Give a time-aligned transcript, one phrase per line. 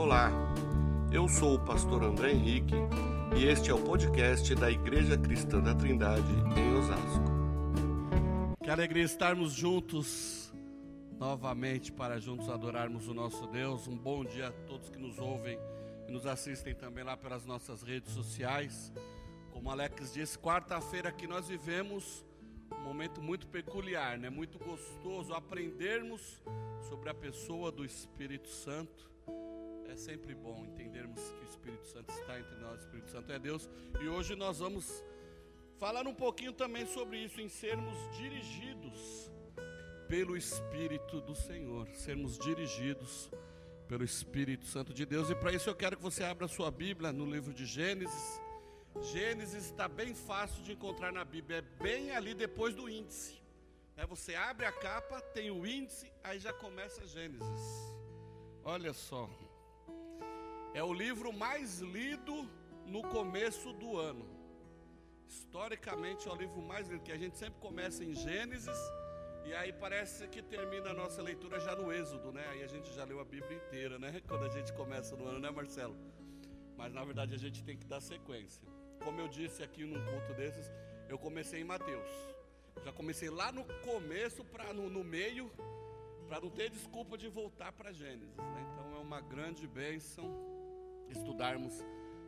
[0.00, 0.30] Olá,
[1.12, 2.74] eu sou o pastor André Henrique
[3.36, 8.56] e este é o podcast da Igreja Cristã da Trindade em Osasco.
[8.62, 10.54] Que alegria estarmos juntos
[11.18, 13.86] novamente para juntos adorarmos o nosso Deus.
[13.86, 15.58] Um bom dia a todos que nos ouvem
[16.08, 18.90] e nos assistem também lá pelas nossas redes sociais.
[19.50, 22.24] Como Alex disse, quarta-feira que nós vivemos
[22.72, 24.30] um momento muito peculiar, né?
[24.30, 26.42] Muito gostoso aprendermos
[26.88, 29.09] sobre a pessoa do Espírito Santo.
[29.90, 33.40] É sempre bom entendermos que o Espírito Santo está entre nós, o Espírito Santo é
[33.40, 33.68] Deus.
[34.00, 35.04] E hoje nós vamos
[35.78, 39.28] falar um pouquinho também sobre isso, em sermos dirigidos
[40.06, 43.32] pelo Espírito do Senhor, sermos dirigidos
[43.88, 45.28] pelo Espírito Santo de Deus.
[45.28, 48.40] E para isso eu quero que você abra sua Bíblia no livro de Gênesis.
[49.12, 53.42] Gênesis está bem fácil de encontrar na Bíblia, é bem ali depois do índice.
[53.96, 57.60] É, você abre a capa, tem o índice, aí já começa Gênesis.
[58.62, 59.28] Olha só.
[60.72, 62.48] É o livro mais lido
[62.86, 64.24] no começo do ano.
[65.28, 68.78] Historicamente é o livro mais lido, que a gente sempre começa em Gênesis
[69.44, 72.46] e aí parece que termina a nossa leitura já no Êxodo, né?
[72.50, 74.20] Aí a gente já leu a Bíblia inteira, né?
[74.28, 75.96] Quando a gente começa no ano, né, Marcelo?
[76.76, 78.62] Mas na verdade a gente tem que dar sequência.
[79.02, 80.70] Como eu disse aqui num culto desses,
[81.08, 82.08] eu comecei em Mateus.
[82.84, 85.50] Já comecei lá no começo para no, no meio,
[86.28, 88.36] para não ter desculpa de voltar para Gênesis.
[88.36, 88.66] Né?
[88.72, 90.49] Então é uma grande bênção
[91.10, 91.84] estudarmos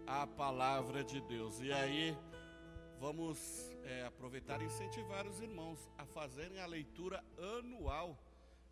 [0.07, 1.61] a palavra de Deus.
[1.61, 2.17] E aí,
[3.01, 7.23] vamos é, aproveitar e incentivar os irmãos a fazerem a leitura
[7.59, 8.19] anual.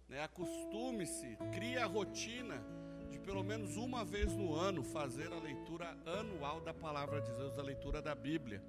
[0.08, 0.22] Né?
[0.22, 2.62] Acostume-se, crie a rotina
[3.10, 7.58] de pelo menos uma vez no ano fazer a leitura anual da palavra de Deus,
[7.58, 8.62] a leitura da Bíblia.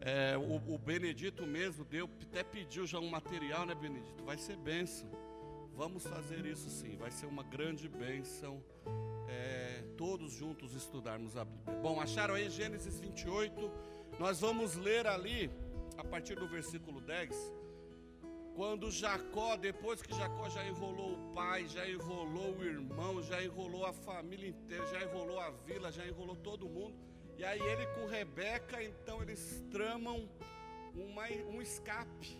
[0.00, 4.22] É, o, o, Benedito mesmo deu, até pediu já um material, né, Benedito?
[4.24, 5.08] Vai ser bênção.
[5.74, 8.62] Vamos fazer isso sim, vai ser uma grande bênção
[9.28, 9.65] é,
[9.96, 11.78] todos juntos estudarmos a Bíblia.
[11.80, 13.70] Bom, acharam aí Gênesis 28?
[14.18, 15.50] Nós vamos ler ali,
[15.96, 17.34] a partir do versículo 10,
[18.54, 23.84] quando Jacó, depois que Jacó já enrolou o pai, já enrolou o irmão, já enrolou
[23.84, 26.94] a família inteira, já enrolou a vila, já enrolou todo mundo.
[27.36, 30.28] E aí ele com Rebeca, então eles tramam
[30.94, 32.38] uma, um escape,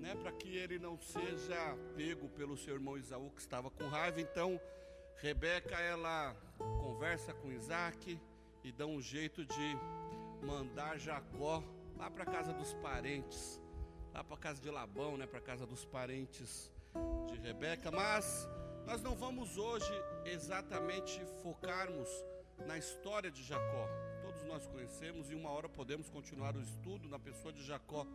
[0.00, 4.20] né, para que ele não seja pego pelo seu irmão Isaú que estava com raiva.
[4.20, 4.58] Então
[5.16, 8.20] Rebeca ela conversa com Isaac
[8.62, 9.76] e dá um jeito de
[10.42, 11.62] mandar Jacó
[11.96, 13.60] lá para casa dos parentes,
[14.12, 16.72] lá para casa de Labão, né, para casa dos parentes
[17.26, 17.90] de Rebeca.
[17.90, 18.48] Mas
[18.86, 19.92] nós não vamos hoje
[20.24, 22.08] exatamente focarmos
[22.66, 23.88] na história de Jacó.
[24.22, 28.06] Todos nós conhecemos e uma hora podemos continuar o estudo na pessoa de Jacó.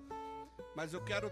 [0.75, 1.31] Mas eu quero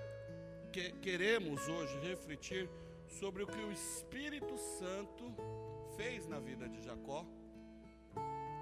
[0.71, 2.69] que queremos hoje refletir
[3.07, 5.33] sobre o que o Espírito Santo
[5.97, 7.25] fez na vida de Jacó,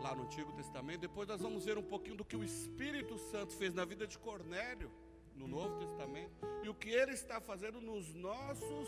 [0.01, 1.01] lá no Antigo Testamento.
[1.01, 4.17] Depois nós vamos ver um pouquinho do que o Espírito Santo fez na vida de
[4.17, 4.89] Cornélio,
[5.35, 8.87] no Novo Testamento, e o que ele está fazendo nos nossos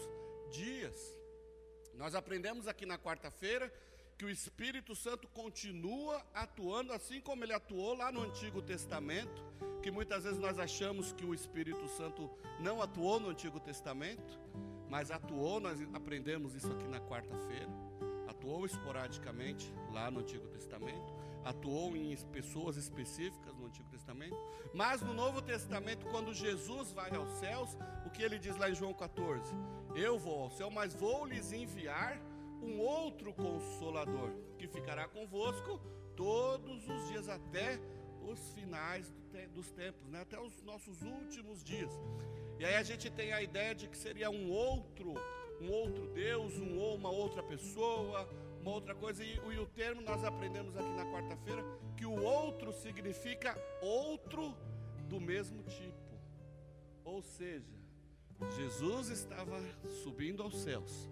[0.50, 0.98] dias.
[1.94, 3.72] Nós aprendemos aqui na quarta-feira
[4.18, 9.44] que o Espírito Santo continua atuando assim como ele atuou lá no Antigo Testamento,
[9.84, 12.30] que muitas vezes nós achamos que o Espírito Santo
[12.62, 14.40] não atuou no Antigo Testamento,
[14.90, 17.87] mas atuou, nós aprendemos isso aqui na quarta-feira
[18.48, 21.14] atuou esporadicamente lá no Antigo Testamento,
[21.44, 24.38] atuou em pessoas específicas no Antigo Testamento,
[24.74, 28.76] mas no Novo Testamento, quando Jesus vai aos céus, o que ele diz lá em
[28.76, 29.54] João 14?
[29.96, 32.22] Eu vou ao céu, mas vou lhes enviar
[32.62, 35.82] um outro consolador que ficará convosco
[36.16, 37.78] todos os dias até
[38.22, 39.14] os finais
[39.54, 40.22] dos tempos, né?
[40.22, 41.92] até os nossos últimos dias.
[42.60, 45.14] E aí a gente tem a ideia de que seria um outro
[45.62, 48.28] um outro Deus, um ou uma outra pessoa,
[48.62, 49.24] uma outra coisa.
[49.24, 51.64] E, e o termo nós aprendemos aqui na quarta-feira
[51.96, 54.56] que o outro significa outro
[55.08, 55.96] do mesmo tipo.
[57.04, 57.78] Ou seja,
[58.56, 59.60] Jesus estava
[60.04, 61.10] subindo aos céus.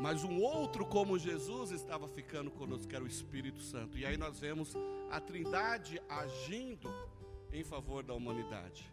[0.00, 3.96] Mas um outro como Jesus estava ficando conosco, que era o Espírito Santo.
[3.96, 4.74] E aí nós vemos
[5.10, 6.92] a Trindade agindo
[7.52, 8.90] em favor da humanidade.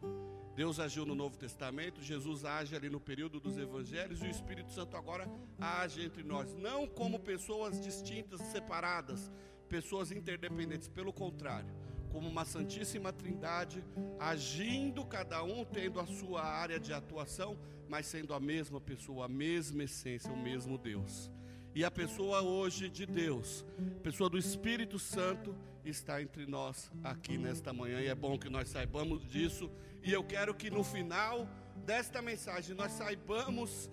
[0.56, 4.72] Deus agiu no Novo Testamento, Jesus age ali no período dos evangelhos e o Espírito
[4.72, 5.28] Santo agora
[5.60, 9.32] age entre nós, não como pessoas distintas, separadas,
[9.68, 11.74] pessoas interdependentes, pelo contrário,
[12.12, 13.84] como uma Santíssima Trindade,
[14.20, 17.58] agindo cada um tendo a sua área de atuação,
[17.90, 21.32] mas sendo a mesma pessoa, a mesma essência, o mesmo Deus.
[21.74, 23.66] E a pessoa hoje de Deus,
[24.04, 28.00] pessoa do Espírito Santo, está entre nós aqui nesta manhã.
[28.00, 29.72] E é bom que nós saibamos disso.
[30.04, 31.48] E eu quero que no final
[31.86, 33.90] desta mensagem nós saibamos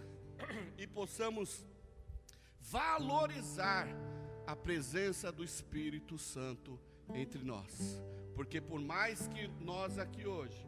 [0.77, 1.65] e possamos
[2.59, 3.87] valorizar
[4.47, 6.79] a presença do Espírito Santo
[7.15, 8.03] entre nós.
[8.35, 10.67] Porque por mais que nós aqui hoje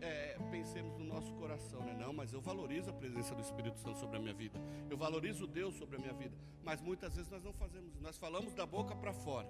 [0.00, 1.94] é, pensemos no nosso coração, né?
[1.94, 4.58] Não, mas eu valorizo a presença do Espírito Santo sobre a minha vida.
[4.88, 6.36] Eu valorizo Deus sobre a minha vida.
[6.62, 9.48] Mas muitas vezes nós não fazemos, nós falamos da boca para fora,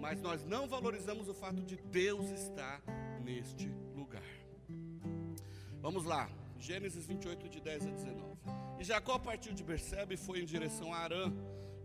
[0.00, 2.82] mas nós não valorizamos o fato de Deus estar
[3.22, 4.22] neste lugar.
[5.84, 8.38] Vamos lá, Gênesis 28, de 10 a 19.
[8.80, 11.30] E Jacó partiu de Berseba e foi em direção a Arã.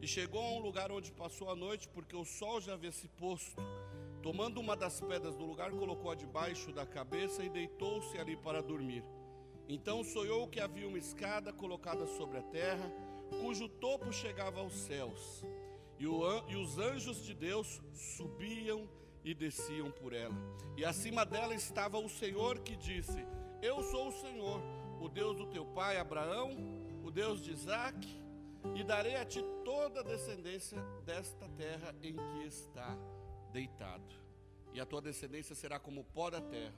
[0.02, 3.10] E chegou a um lugar onde passou a noite, porque o sol já havia se
[3.10, 3.62] posto.
[4.24, 9.04] Tomando uma das pedras do lugar, colocou-a debaixo da cabeça e deitou-se ali para dormir.
[9.68, 12.90] Então sonhou que havia uma escada colocada sobre a terra,
[13.42, 15.44] cujo topo chegava aos céus,
[16.00, 18.88] e, o, e os anjos de Deus subiam
[19.26, 20.36] e desciam por ela.
[20.78, 23.28] E acima dela estava o Senhor que disse:
[23.62, 24.62] Eu sou o Senhor,
[25.02, 26.56] o Deus do teu pai Abraão,
[27.04, 28.24] o Deus de Isaque,
[28.74, 32.98] e darei a ti toda a descendência desta terra em que está
[33.52, 34.16] deitado,
[34.74, 36.76] e a tua descendência será como o pó da terra.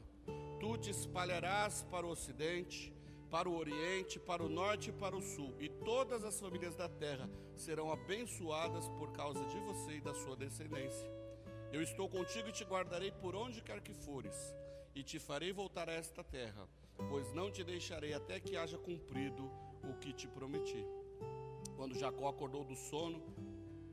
[0.60, 2.92] Tu te espalharás para o ocidente,
[3.30, 6.90] para o oriente, para o norte e para o sul, e todas as famílias da
[6.90, 11.10] terra serão abençoadas por causa de você e da sua descendência.
[11.72, 14.36] Eu estou contigo e te guardarei por onde quer que fores,
[14.94, 16.68] e te farei voltar a esta terra,
[17.10, 19.50] pois não te deixarei até que haja cumprido
[19.84, 20.86] o que te prometi.
[21.76, 23.24] Quando Jacó acordou do sono,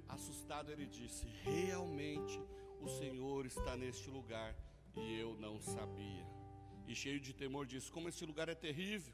[0.09, 2.41] assustado, ele disse: Realmente
[2.81, 4.55] o Senhor está neste lugar
[4.97, 6.27] e eu não sabia.
[6.87, 9.13] E cheio de temor disse: Como este lugar é terrível!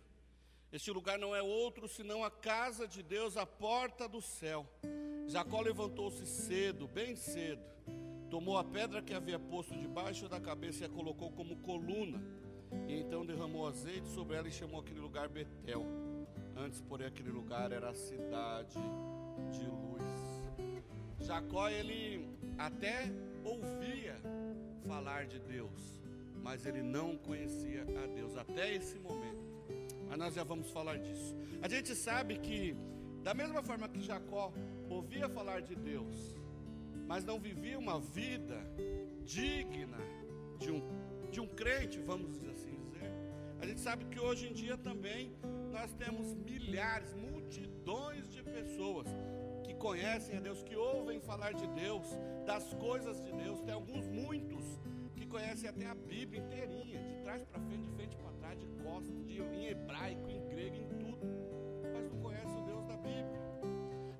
[0.72, 4.66] Este lugar não é outro senão a casa de Deus, a porta do céu.
[5.28, 7.62] Jacó levantou-se cedo, bem cedo,
[8.34, 12.20] tomou a pedra que havia posto debaixo da cabeça e a colocou como coluna.
[12.88, 15.86] E então derramou azeite sobre ela e chamou aquele lugar Betel.
[16.56, 18.76] Antes, porém, aquele lugar era a cidade
[19.52, 20.02] de luz.
[21.20, 22.28] Jacó, ele
[22.58, 23.08] até
[23.44, 24.16] ouvia
[24.84, 26.02] falar de Deus,
[26.42, 29.44] mas ele não conhecia a Deus até esse momento.
[30.08, 31.36] Mas nós já vamos falar disso.
[31.62, 32.74] A gente sabe que,
[33.22, 34.52] da mesma forma que Jacó
[34.90, 36.34] ouvia falar de Deus,
[37.06, 38.58] mas não vivia uma vida
[39.24, 39.98] digna
[40.58, 40.82] de um,
[41.30, 43.12] de um crente, vamos assim dizer,
[43.60, 45.32] a gente sabe que hoje em dia também
[45.72, 49.06] nós temos milhares, multidões de pessoas
[49.64, 52.06] que conhecem a Deus, que ouvem falar de Deus,
[52.46, 53.60] das coisas de Deus.
[53.62, 54.64] Tem alguns, muitos,
[55.16, 58.66] que conhecem até a Bíblia inteirinha, de trás para frente, de frente para trás, de
[58.82, 60.93] costas, de, em hebraico, em grego, em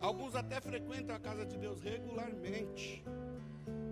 [0.05, 3.03] Alguns até frequentam a casa de Deus regularmente,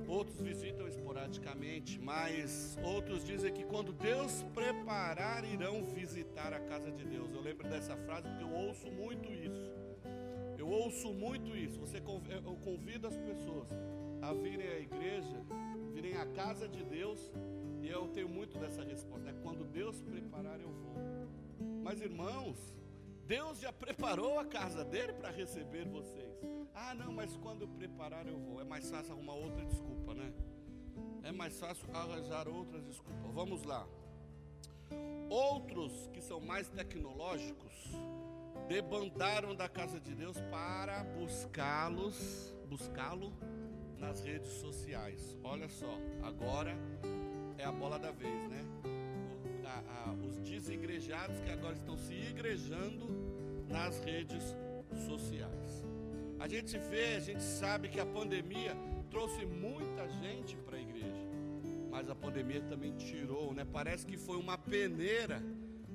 [0.06, 7.02] outros visitam esporadicamente, mas outros dizem que quando Deus preparar, irão visitar a casa de
[7.06, 7.32] Deus.
[7.32, 9.72] Eu lembro dessa frase porque eu ouço muito isso.
[10.58, 11.80] Eu ouço muito isso.
[11.80, 13.68] Você eu convido as pessoas
[14.20, 15.38] a virem à igreja,
[15.94, 17.32] virem à casa de Deus,
[17.80, 19.30] e eu tenho muito dessa resposta.
[19.30, 20.94] É quando Deus preparar eu vou.
[21.82, 22.58] Mas irmãos,
[23.26, 26.32] Deus já preparou a casa dele para receber vocês.
[26.74, 28.60] Ah, não, mas quando eu preparar eu vou.
[28.60, 30.32] É mais fácil arrumar outra desculpa, né?
[31.22, 33.32] É mais fácil arranjar outras desculpas.
[33.32, 33.86] Vamos lá.
[35.30, 37.72] Outros que são mais tecnológicos
[38.68, 43.32] debandaram da casa de Deus para buscá-los, buscá-lo
[43.98, 45.38] nas redes sociais.
[45.42, 46.76] Olha só, agora
[47.56, 48.61] é a bola da vez, né?
[50.42, 53.06] Desigrejados que agora estão se igrejando
[53.68, 54.42] nas redes
[55.06, 55.84] sociais.
[56.38, 58.76] A gente vê, a gente sabe que a pandemia
[59.10, 61.24] trouxe muita gente para a igreja,
[61.90, 63.64] mas a pandemia também tirou, né?
[63.64, 65.42] Parece que foi uma peneira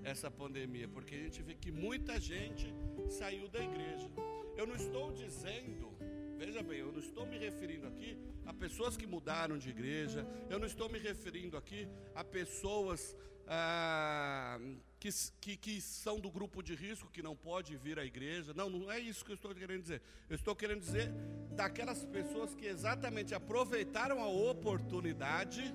[0.03, 2.73] essa pandemia, porque a gente vê que muita gente
[3.09, 4.09] saiu da igreja.
[4.55, 5.91] Eu não estou dizendo,
[6.37, 10.57] veja bem, eu não estou me referindo aqui a pessoas que mudaram de igreja, eu
[10.57, 13.15] não estou me referindo aqui a pessoas
[13.47, 14.59] ah,
[14.99, 18.53] que, que, que são do grupo de risco que não pode vir à igreja.
[18.53, 20.01] Não, não é isso que eu estou querendo dizer.
[20.29, 21.11] Eu estou querendo dizer
[21.55, 25.73] daquelas pessoas que exatamente aproveitaram a oportunidade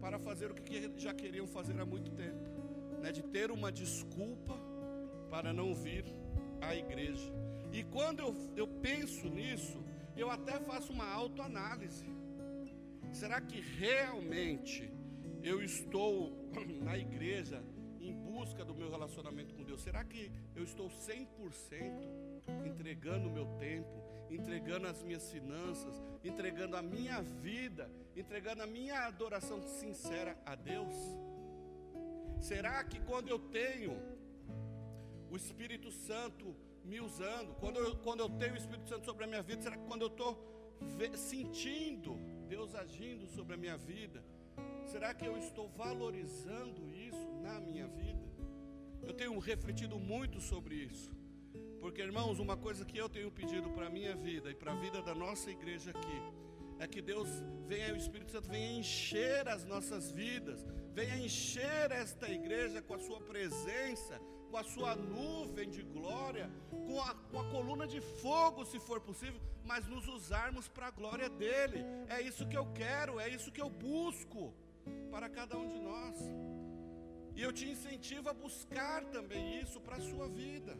[0.00, 2.56] para fazer o que já queriam fazer há muito tempo
[3.00, 4.58] né, de ter uma desculpa
[5.30, 6.04] para não vir
[6.60, 7.32] à igreja.
[7.72, 9.84] E quando eu, eu penso nisso,
[10.16, 12.06] eu até faço uma autoanálise.
[13.12, 14.90] Será que realmente
[15.46, 16.50] eu estou
[16.82, 17.62] na igreja
[18.00, 19.80] em busca do meu relacionamento com Deus?
[19.80, 21.22] Será que eu estou 100%
[22.66, 29.06] entregando o meu tempo, entregando as minhas finanças, entregando a minha vida, entregando a minha
[29.06, 30.94] adoração sincera a Deus?
[32.40, 33.96] Será que quando eu tenho
[35.30, 37.54] o Espírito Santo me usando?
[37.54, 40.02] Quando eu, quando eu tenho o Espírito Santo sobre a minha vida, será que quando
[40.02, 40.34] eu estou
[41.14, 44.24] sentindo Deus agindo sobre a minha vida,
[44.86, 48.26] será que eu estou valorizando isso na minha vida?
[49.02, 51.10] Eu tenho refletido muito sobre isso.
[51.80, 54.76] Porque, irmãos, uma coisa que eu tenho pedido para a minha vida e para a
[54.76, 56.18] vida da nossa igreja aqui
[56.78, 57.28] é que Deus
[57.66, 62.98] venha, o Espírito Santo venha encher as nossas vidas, venha encher esta igreja com a
[62.98, 68.64] sua presença, com a sua nuvem de glória, com a, com a coluna de fogo,
[68.64, 71.80] se for possível, mas nos usarmos para a glória dele.
[72.08, 74.54] É isso que eu quero, é isso que eu busco
[75.10, 76.16] para cada um de nós.
[77.34, 80.76] E eu te incentivo a buscar também isso para a sua vida,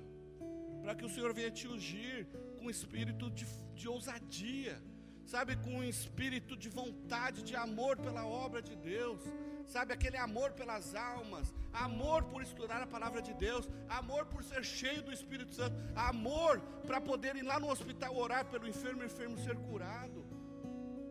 [0.83, 2.27] para que o Senhor venha te ungir
[2.59, 4.81] com espírito de, de ousadia
[5.27, 9.21] sabe, com um espírito de vontade, de amor pela obra de Deus,
[9.67, 14.65] sabe, aquele amor pelas almas, amor por estudar a palavra de Deus, amor por ser
[14.65, 19.07] cheio do Espírito Santo, amor para poder ir lá no hospital orar pelo enfermo e
[19.07, 20.25] enfermo ser curado,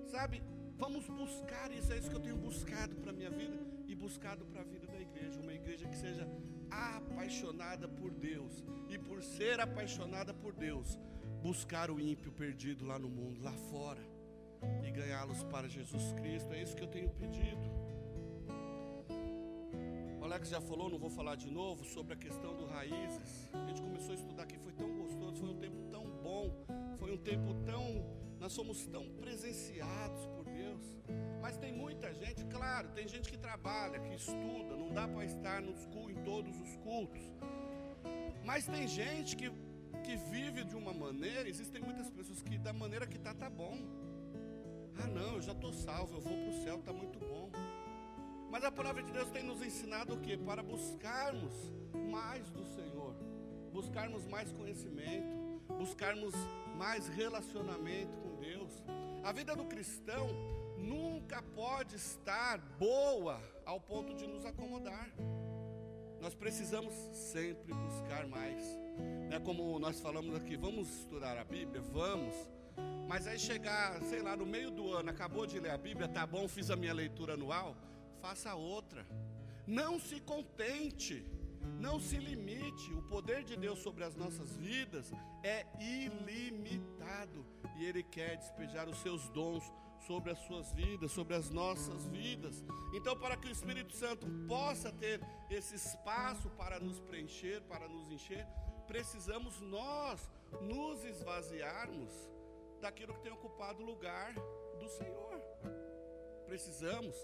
[0.08, 0.42] sabe,
[0.78, 4.46] vamos buscar isso, é isso que eu tenho buscado para a minha vida e buscado
[4.46, 6.28] para a vida da igreja, uma igreja que seja
[6.70, 10.98] apaixonada por Deus e por ser apaixonada por Deus
[11.42, 14.02] buscar o ímpio perdido lá no mundo, lá fora,
[14.84, 16.52] e ganhá-los para Jesus Cristo.
[16.54, 17.62] É isso que eu tenho pedido.
[20.20, 23.48] O Alex já falou, não vou falar de novo, sobre a questão do raízes.
[23.54, 26.66] A gente começou a estudar aqui, foi tão gostoso, foi um tempo tão bom,
[26.98, 28.04] foi um tempo tão.
[28.40, 30.84] Nós somos tão presenciados por Deus.
[31.42, 35.62] Mas tem muita gente, claro, tem gente que trabalha, que estuda, não dá para estar
[35.62, 35.82] nos,
[36.14, 37.24] em todos os cultos.
[38.44, 39.50] Mas tem gente que
[40.06, 43.76] que vive de uma maneira, existem muitas pessoas que da maneira que está, tá bom.
[45.02, 47.50] Ah não, eu já estou salvo, eu vou para o céu, está muito bom.
[48.52, 50.38] Mas a palavra de Deus tem nos ensinado o que?
[50.38, 51.54] Para buscarmos
[52.12, 53.16] mais do Senhor,
[53.74, 55.36] buscarmos mais conhecimento,
[55.80, 56.36] buscarmos
[56.78, 58.72] mais relacionamento com Deus.
[59.26, 60.28] A vida do cristão
[60.78, 65.12] nunca pode estar boa ao ponto de nos acomodar.
[66.22, 68.64] Nós precisamos sempre buscar mais.
[69.32, 71.82] É como nós falamos aqui, vamos estudar a Bíblia?
[71.82, 72.36] Vamos.
[73.08, 76.28] Mas aí chegar, sei lá, no meio do ano, acabou de ler a Bíblia, tá
[76.28, 77.76] bom, fiz a minha leitura anual,
[78.22, 79.08] faça outra.
[79.66, 81.26] Não se contente,
[81.80, 82.94] não se limite.
[82.94, 85.12] O poder de Deus sobre as nossas vidas
[85.44, 87.46] é ilimitado
[87.78, 89.64] e Ele quer despejar os seus dons
[90.06, 92.64] sobre as suas vidas, sobre as nossas vidas.
[92.94, 95.20] Então, para que o Espírito Santo possa ter
[95.50, 98.46] esse espaço para nos preencher, para nos encher,
[98.88, 100.30] precisamos nós
[100.62, 102.12] nos esvaziarmos
[102.82, 104.34] daquilo que tem ocupado o lugar
[104.80, 105.42] do Senhor.
[106.46, 107.16] Precisamos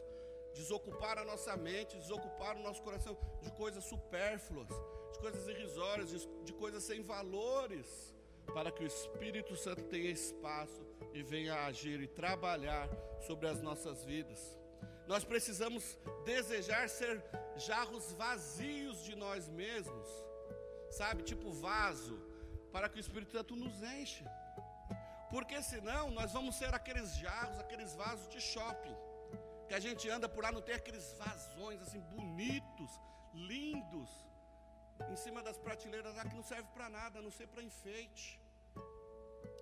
[0.53, 4.67] desocupar a nossa mente, desocupar o nosso coração de coisas supérfluas,
[5.13, 8.13] de coisas irrisórias, de, de coisas sem valores,
[8.53, 12.89] para que o Espírito Santo tenha espaço e venha agir e trabalhar
[13.25, 14.57] sobre as nossas vidas.
[15.07, 17.23] Nós precisamos desejar ser
[17.55, 20.31] jarros vazios de nós mesmos
[20.91, 22.19] sabe, tipo vaso,
[22.71, 24.23] para que o Espírito Santo nos enche.
[25.29, 28.95] Porque senão nós vamos ser aqueles jarros, aqueles vasos de shopping,
[29.71, 32.91] que a gente anda por lá, não tem aqueles vasões assim bonitos,
[33.33, 34.09] lindos,
[35.09, 38.37] em cima das prateleiras lá que não serve para nada, a não ser para enfeite.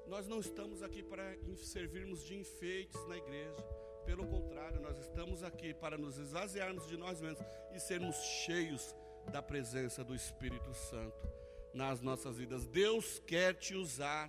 [0.08, 1.24] Nós não estamos aqui para
[1.58, 3.64] servirmos de enfeites na igreja.
[4.04, 8.96] Pelo contrário, nós estamos aqui para nos esvaziarmos de nós mesmos e sermos cheios
[9.32, 11.32] da presença do Espírito Santo
[11.72, 12.66] nas nossas vidas.
[12.66, 14.28] Deus quer te usar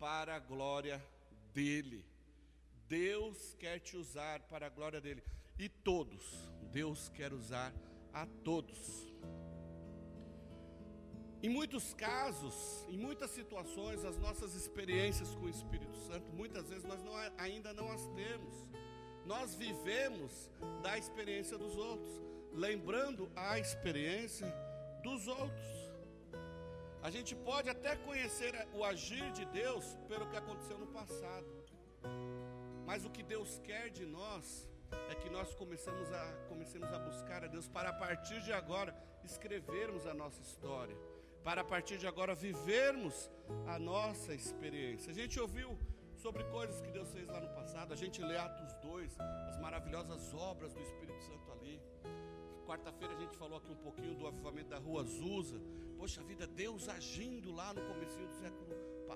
[0.00, 1.04] para a glória
[1.52, 2.02] dEle.
[2.88, 5.22] Deus quer te usar para a glória dEle.
[5.58, 6.24] E todos,
[6.72, 7.72] Deus quer usar
[8.12, 9.06] a todos.
[11.42, 16.84] Em muitos casos, em muitas situações, as nossas experiências com o Espírito Santo, muitas vezes
[16.84, 18.66] nós não, ainda não as temos.
[19.24, 20.50] Nós vivemos
[20.82, 24.52] da experiência dos outros lembrando a experiência
[25.02, 25.78] dos outros.
[27.02, 31.46] A gente pode até conhecer o agir de Deus pelo que aconteceu no passado,
[32.88, 34.66] mas o que Deus quer de nós
[35.10, 38.96] é que nós comecemos a, comecemos a buscar a Deus para a partir de agora
[39.22, 40.96] escrevermos a nossa história,
[41.44, 43.30] para a partir de agora vivermos
[43.66, 45.10] a nossa experiência.
[45.10, 45.78] A gente ouviu
[46.16, 50.32] sobre coisas que Deus fez lá no passado, a gente lê Atos 2, as maravilhosas
[50.32, 51.78] obras do Espírito Santo ali.
[52.66, 55.60] Quarta-feira a gente falou aqui um pouquinho do avivamento da rua Azusa.
[55.98, 58.67] Poxa vida, Deus agindo lá no começo do século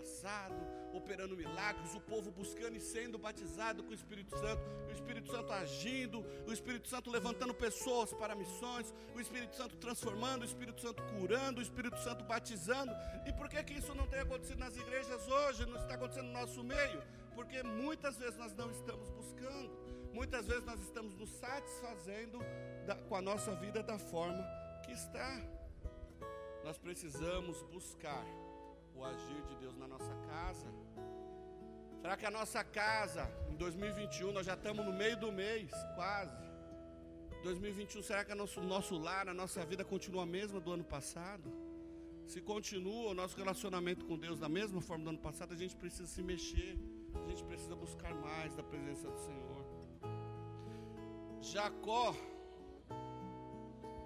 [0.03, 0.55] passado,
[0.93, 5.53] operando milagres, o povo buscando e sendo batizado com o Espírito Santo, o Espírito Santo
[5.53, 11.01] agindo, o Espírito Santo levantando pessoas para missões, o Espírito Santo transformando, o Espírito Santo
[11.15, 12.93] curando, o Espírito Santo batizando.
[13.25, 16.33] E por que que isso não tem acontecido nas igrejas hoje, não está acontecendo no
[16.33, 17.01] nosso meio?
[17.35, 19.71] Porque muitas vezes nós não estamos buscando,
[20.13, 22.39] muitas vezes nós estamos nos satisfazendo
[22.87, 24.45] da, com a nossa vida da forma
[24.85, 25.41] que está.
[26.65, 28.25] Nós precisamos buscar
[28.95, 30.67] o agir de Deus na nossa casa.
[32.01, 36.43] Será que a nossa casa, em 2021, nós já estamos no meio do mês, quase.
[37.43, 40.85] 2021, será que o nosso, nosso lar, a nossa vida continua a mesma do ano
[40.85, 41.53] passado?
[42.27, 45.77] Se continua o nosso relacionamento com Deus da mesma forma do ano passado, a gente
[45.77, 46.79] precisa se mexer,
[47.15, 49.63] a gente precisa buscar mais da presença do Senhor.
[51.41, 52.15] Jacó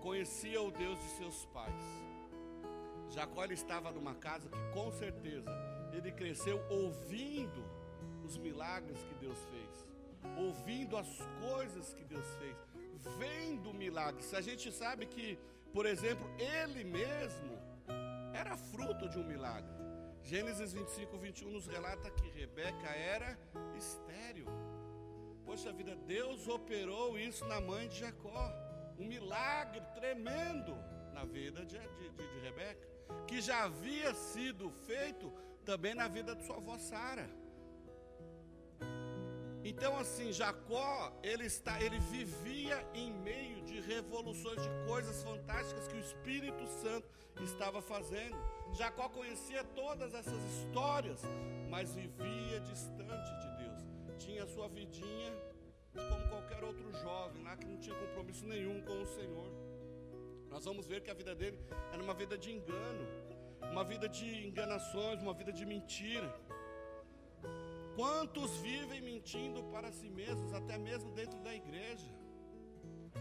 [0.01, 2.06] conhecia o Deus de seus pais.
[3.11, 5.51] Jacó ele estava numa casa que com certeza
[5.93, 7.65] ele cresceu ouvindo
[8.25, 9.87] os milagres que Deus fez,
[10.37, 11.09] ouvindo as
[11.41, 12.57] coisas que Deus fez,
[13.19, 14.35] vendo milagres.
[14.35, 15.39] A gente sabe que,
[15.73, 17.59] por exemplo, ele mesmo
[18.35, 19.75] era fruto de um milagre.
[20.23, 23.39] Gênesis 25, 21 nos relata que Rebeca era
[23.77, 24.47] estéril.
[25.45, 28.53] Poxa vida, Deus operou isso na mãe de Jacó.
[28.99, 30.77] Um milagre tremendo
[31.15, 32.96] na vida de, de, de, de Rebeca
[33.27, 35.33] que já havia sido feito
[35.65, 37.29] também na vida de sua avó Sara.
[39.65, 45.97] Então assim, Jacó, ele está, ele vivia em meio de revoluções, de coisas fantásticas que
[45.97, 47.09] o Espírito Santo
[47.43, 48.37] estava fazendo.
[48.75, 51.21] Jacó conhecia todas essas histórias,
[51.69, 53.85] mas vivia distante de Deus.
[54.19, 55.33] Tinha sua vidinha
[55.93, 59.66] como qualquer outro jovem lá que não tinha compromisso nenhum com o Senhor.
[60.57, 61.59] Nós vamos ver que a vida dele
[61.93, 63.07] era uma vida de engano,
[63.71, 66.35] uma vida de enganações, uma vida de mentira.
[67.95, 72.11] Quantos vivem mentindo para si mesmos, até mesmo dentro da igreja?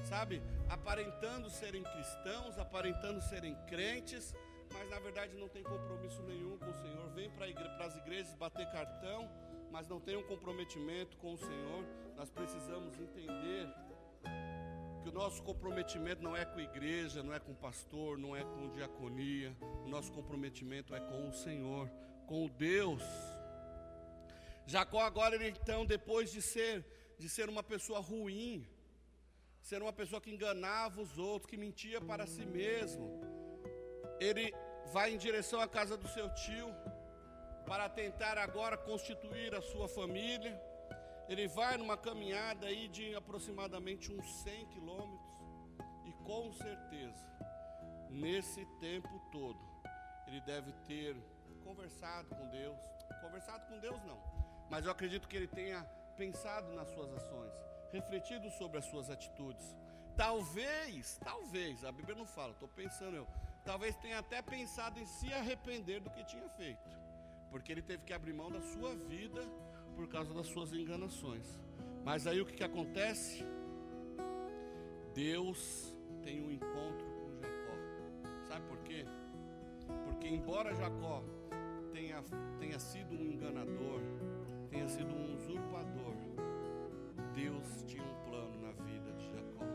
[0.06, 4.34] Sabe, aparentando serem cristãos, aparentando serem crentes,
[4.72, 7.10] mas na verdade não tem compromisso nenhum com o Senhor.
[7.10, 9.30] Vem para igre as igrejas bater cartão,
[9.70, 11.84] mas não tem um comprometimento com o Senhor.
[12.16, 13.68] Nós precisamos entender
[15.06, 18.36] que o nosso comprometimento não é com a igreja, não é com o pastor, não
[18.36, 21.88] é com diaconia, o nosso comprometimento é com o Senhor,
[22.26, 23.04] com o Deus.
[24.66, 26.84] Jacó agora ele então depois de ser
[27.20, 28.68] de ser uma pessoa ruim,
[29.62, 33.06] ser uma pessoa que enganava os outros, que mentia para si mesmo,
[34.20, 34.52] ele
[34.92, 36.70] vai em direção à casa do seu tio
[37.68, 40.60] para tentar agora constituir a sua família
[41.28, 45.36] ele vai numa caminhada aí de aproximadamente uns 100 quilômetros
[46.06, 47.26] e com certeza,
[48.10, 49.60] nesse tempo todo,
[50.28, 51.16] ele deve ter
[51.64, 52.80] conversado com Deus.
[53.22, 54.22] Conversado com Deus não,
[54.70, 55.84] mas eu acredito que ele tenha
[56.16, 57.52] pensado nas suas ações,
[57.92, 59.76] refletido sobre as suas atitudes.
[60.16, 63.28] Talvez, talvez, a Bíblia não fala, estou pensando eu,
[63.66, 66.90] talvez tenha até pensado em se arrepender do que tinha feito,
[67.50, 69.42] porque ele teve que abrir mão da sua vida
[69.96, 71.60] por causa das suas enganações.
[72.04, 73.44] Mas aí o que, que acontece?
[75.14, 78.44] Deus tem um encontro com Jacó.
[78.48, 79.06] Sabe por quê?
[80.06, 81.24] Porque embora Jacó
[81.94, 82.22] tenha,
[82.60, 84.02] tenha sido um enganador,
[84.70, 86.16] tenha sido um usurpador,
[87.34, 89.66] Deus tinha um plano na vida de Jacó.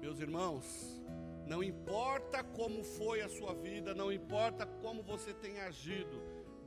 [0.00, 1.02] Meus irmãos,
[1.46, 6.20] não importa como foi a sua vida, não importa como você tem agido,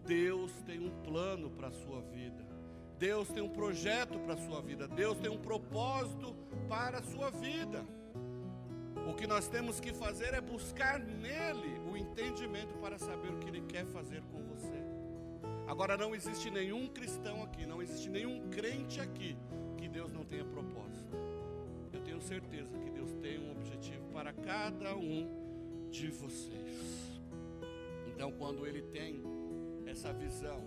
[0.09, 2.43] Deus tem um plano para a sua vida.
[2.97, 4.87] Deus tem um projeto para a sua vida.
[4.87, 6.35] Deus tem um propósito
[6.67, 7.85] para a sua vida.
[9.07, 13.49] O que nós temos que fazer é buscar nele o entendimento para saber o que
[13.49, 14.81] ele quer fazer com você.
[15.67, 19.37] Agora, não existe nenhum cristão aqui, não existe nenhum crente aqui
[19.77, 21.15] que Deus não tenha propósito.
[21.93, 27.21] Eu tenho certeza que Deus tem um objetivo para cada um de vocês.
[28.07, 29.38] Então, quando Ele tem
[29.99, 30.63] essa visão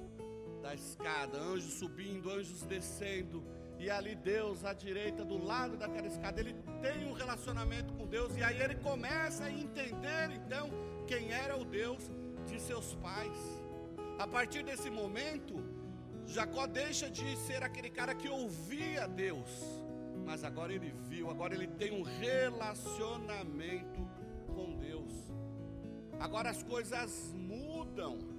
[0.61, 3.43] da escada, anjos subindo, anjos descendo,
[3.79, 8.37] e ali Deus à direita, do lado daquela escada, ele tem um relacionamento com Deus,
[8.37, 10.69] e aí ele começa a entender então
[11.07, 12.11] quem era o Deus
[12.47, 13.39] de seus pais.
[14.19, 15.65] A partir desse momento,
[16.27, 19.49] Jacó deixa de ser aquele cara que ouvia Deus,
[20.27, 24.07] mas agora ele viu, agora ele tem um relacionamento
[24.55, 25.11] com Deus.
[26.21, 28.32] Agora as coisas mudam.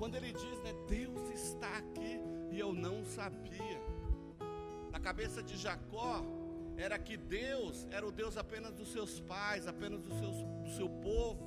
[0.00, 2.18] Quando ele diz, né, Deus está aqui
[2.50, 3.78] e eu não sabia.
[4.90, 6.24] Na cabeça de Jacó
[6.78, 10.88] era que Deus era o Deus apenas dos seus pais, apenas do, seus, do seu
[10.88, 11.44] povo.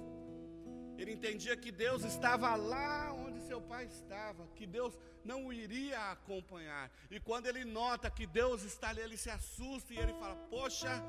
[1.00, 6.12] Ele entendia que Deus estava lá onde seu pai estava, que Deus não o iria
[6.12, 6.92] acompanhar.
[7.10, 11.04] E quando ele nota que Deus está ali, ele se assusta e ele fala: Poxa,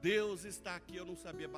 [0.00, 0.96] Deus está aqui.
[0.96, 1.48] Eu não sabia.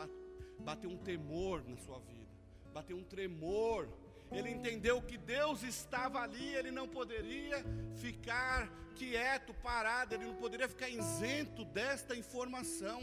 [0.58, 2.28] Bateu um temor na sua vida,
[2.74, 3.88] bateu um tremor.
[4.32, 7.64] Ele entendeu que Deus estava ali, ele não poderia
[7.96, 13.00] ficar quieto, parado, ele não poderia ficar isento desta informação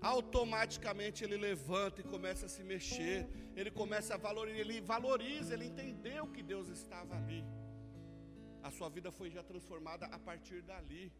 [0.00, 5.66] automaticamente ele levanta e começa a se mexer, ele começa a valorizar, ele valoriza, ele
[5.66, 7.44] entendeu que Deus estava ali.
[8.62, 11.12] A sua vida foi já transformada a partir dali.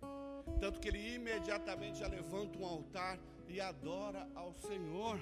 [0.58, 5.18] Tanto que ele imediatamente já levanta um altar e adora ao Senhor.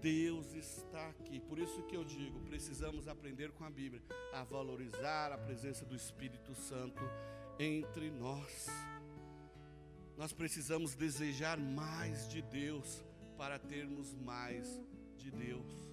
[0.00, 1.40] Deus está aqui.
[1.40, 5.94] Por isso que eu digo, precisamos aprender com a Bíblia a valorizar a presença do
[5.94, 7.02] Espírito Santo
[7.58, 8.66] entre nós.
[10.16, 13.04] Nós precisamos desejar mais de Deus
[13.36, 14.80] para termos mais
[15.16, 15.90] de Deus.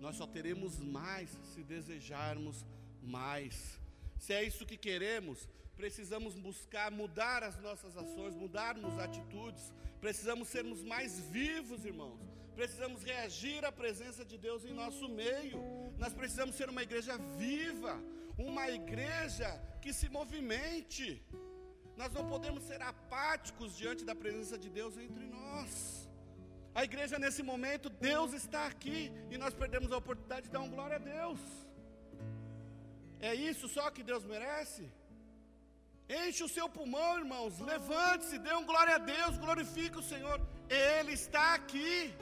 [0.00, 2.66] Nós só teremos mais se desejarmos
[3.00, 3.80] mais.
[4.18, 9.72] Se é isso que queremos, precisamos buscar mudar as nossas ações, mudarmos atitudes.
[10.00, 12.33] Precisamos sermos mais vivos, irmãos.
[12.58, 15.58] Precisamos reagir à presença de Deus em nosso meio.
[16.02, 17.94] Nós precisamos ser uma igreja viva,
[18.38, 19.48] uma igreja
[19.82, 21.06] que se movimente.
[21.96, 26.08] Nós não podemos ser apáticos diante da presença de Deus entre nós.
[26.74, 30.74] A igreja nesse momento, Deus está aqui e nós perdemos a oportunidade de dar uma
[30.76, 31.40] glória a Deus.
[33.20, 34.84] É isso só que Deus merece?
[36.22, 37.58] Enche o seu pulmão, irmãos.
[37.72, 40.38] Levante-se, dê um glória a Deus, glorifique o Senhor.
[40.68, 42.12] Ele está aqui.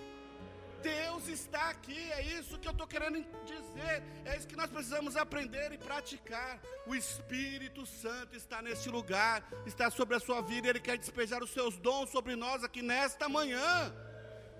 [0.82, 5.16] Deus está aqui, é isso que eu estou querendo dizer, é isso que nós precisamos
[5.16, 6.60] aprender e praticar.
[6.86, 11.50] O Espírito Santo está neste lugar, está sobre a sua vida, Ele quer despejar os
[11.50, 13.94] seus dons sobre nós aqui nesta manhã.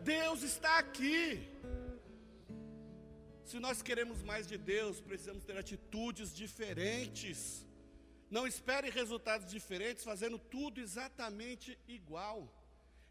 [0.02, 1.48] Deus está aqui.
[3.44, 7.66] Se nós queremos mais de Deus, precisamos ter atitudes diferentes.
[8.30, 12.38] Não espere resultados diferentes fazendo tudo exatamente igual.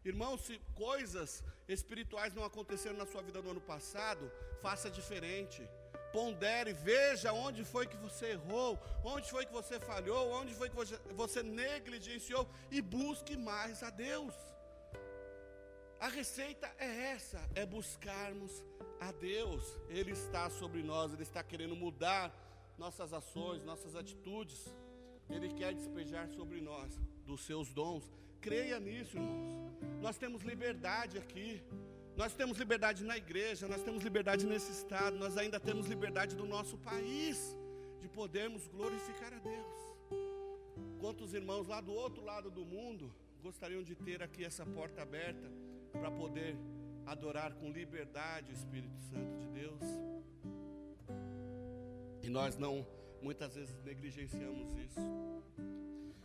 [0.04, 5.62] Irmão, se coisas espirituais não aconteceram na sua vida no ano passado, faça diferente.
[6.12, 10.76] Pondere, veja onde foi que você errou, onde foi que você falhou, onde foi que
[11.14, 14.34] você negligenciou e busque mais a Deus.
[16.00, 18.64] A receita é essa, é buscarmos
[19.00, 19.64] a Deus.
[19.88, 22.34] Ele está sobre nós, ele está querendo mudar
[22.76, 24.60] nossas ações, nossas atitudes.
[25.30, 26.92] Ele quer despejar sobre nós
[27.24, 28.04] dos seus dons
[28.42, 29.72] Creia nisso, irmãos.
[30.00, 31.62] Nós temos liberdade aqui.
[32.16, 36.44] Nós temos liberdade na igreja, nós temos liberdade nesse estado, nós ainda temos liberdade do
[36.44, 37.56] nosso país
[38.00, 39.76] de podermos glorificar a Deus.
[41.00, 43.10] Quantos irmãos lá do outro lado do mundo
[43.42, 45.50] gostariam de ter aqui essa porta aberta
[45.90, 46.54] para poder
[47.06, 49.82] adorar com liberdade o Espírito Santo de Deus?
[52.22, 52.86] E nós não,
[53.22, 55.00] muitas vezes, negligenciamos isso.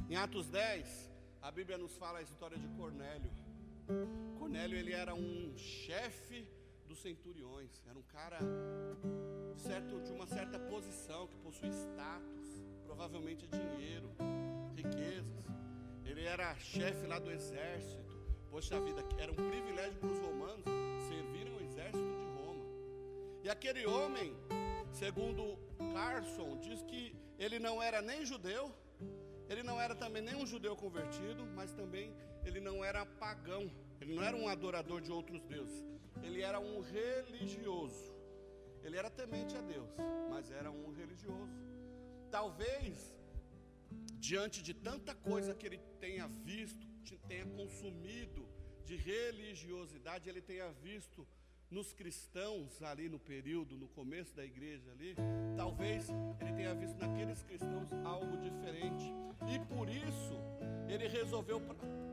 [0.09, 1.09] Em Atos 10,
[1.47, 3.31] a Bíblia nos fala a história de Cornélio.
[4.37, 6.45] Cornélio ele era um chefe
[6.85, 8.37] dos centuriões, era um cara
[9.55, 12.49] certo, de uma certa posição, que possui status,
[12.83, 14.09] provavelmente dinheiro,
[14.75, 15.45] riquezas.
[16.03, 18.13] Ele era chefe lá do exército.
[18.51, 20.65] Poxa vida, era um privilégio para os romanos
[21.07, 22.65] servir ao exército de Roma.
[23.41, 24.35] E aquele homem,
[24.91, 25.57] segundo
[25.93, 28.75] Carson, diz que ele não era nem judeu,
[29.49, 32.13] ele não era também nem um judeu convertido, mas também
[32.45, 33.71] ele não era pagão.
[33.99, 35.85] Ele não era um adorador de outros deuses.
[36.21, 38.13] Ele era um religioso.
[38.83, 39.89] Ele era temente a Deus,
[40.29, 41.57] mas era um religioso.
[42.29, 43.15] Talvez,
[44.19, 46.85] diante de tanta coisa que ele tenha visto,
[47.27, 48.47] tenha consumido
[48.85, 51.27] de religiosidade, ele tenha visto
[51.69, 55.15] nos cristãos ali no período, no começo da igreja ali,
[55.55, 59.13] talvez ele tenha visto naqueles cristãos algo diferente.
[59.47, 60.39] E por isso
[60.87, 61.61] ele resolveu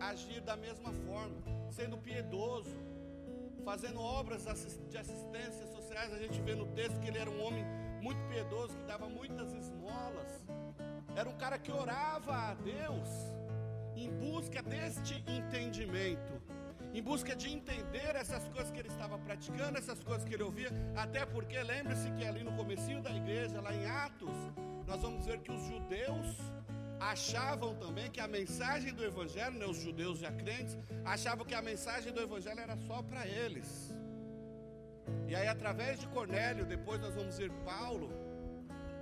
[0.00, 1.36] agir da mesma forma,
[1.70, 2.76] sendo piedoso,
[3.64, 4.44] fazendo obras
[4.90, 6.12] de assistência sociais.
[6.12, 7.64] A gente vê no texto que ele era um homem
[8.02, 10.44] muito piedoso, que dava muitas esmolas.
[11.16, 13.08] Era um cara que orava a Deus
[13.94, 16.33] em busca deste entendimento
[16.94, 20.70] em busca de entender essas coisas que ele estava praticando, essas coisas que ele ouvia,
[20.94, 24.36] até porque lembre-se que ali no comecinho da igreja, lá em Atos,
[24.86, 26.36] nós vamos ver que os judeus
[27.00, 31.60] achavam também que a mensagem do evangelho, né, os judeus já crentes, achavam que a
[31.60, 33.92] mensagem do evangelho era só para eles.
[35.26, 38.08] E aí através de Cornélio, depois nós vamos ver Paulo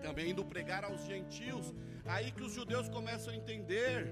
[0.01, 1.75] também indo pregar aos gentios,
[2.07, 4.11] aí que os judeus começam a entender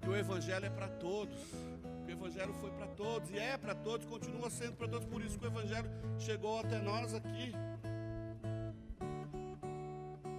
[0.00, 1.67] que o evangelho é para todos
[2.08, 5.38] o Evangelho foi para todos e é para todos, continua sendo para todos, por isso
[5.38, 7.52] que o Evangelho chegou até nós aqui.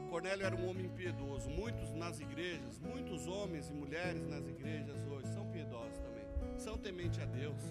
[0.09, 1.49] Cornélio era um homem piedoso.
[1.49, 6.25] Muitos nas igrejas, muitos homens e mulheres nas igrejas hoje são piedosos também.
[6.57, 7.61] São temente a Deus.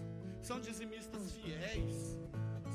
[0.41, 2.17] São dizimistas fiéis.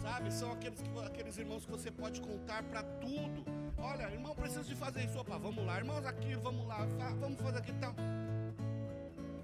[0.01, 0.31] Sabe?
[0.31, 3.45] São aqueles, que, aqueles irmãos que você pode contar para tudo.
[3.77, 5.17] Olha, irmão, preciso de fazer isso.
[5.17, 5.77] Opa, vamos lá.
[5.77, 6.85] Irmãos, aquilo, vamos lá.
[7.19, 7.95] Vamos fazer aquilo e tal.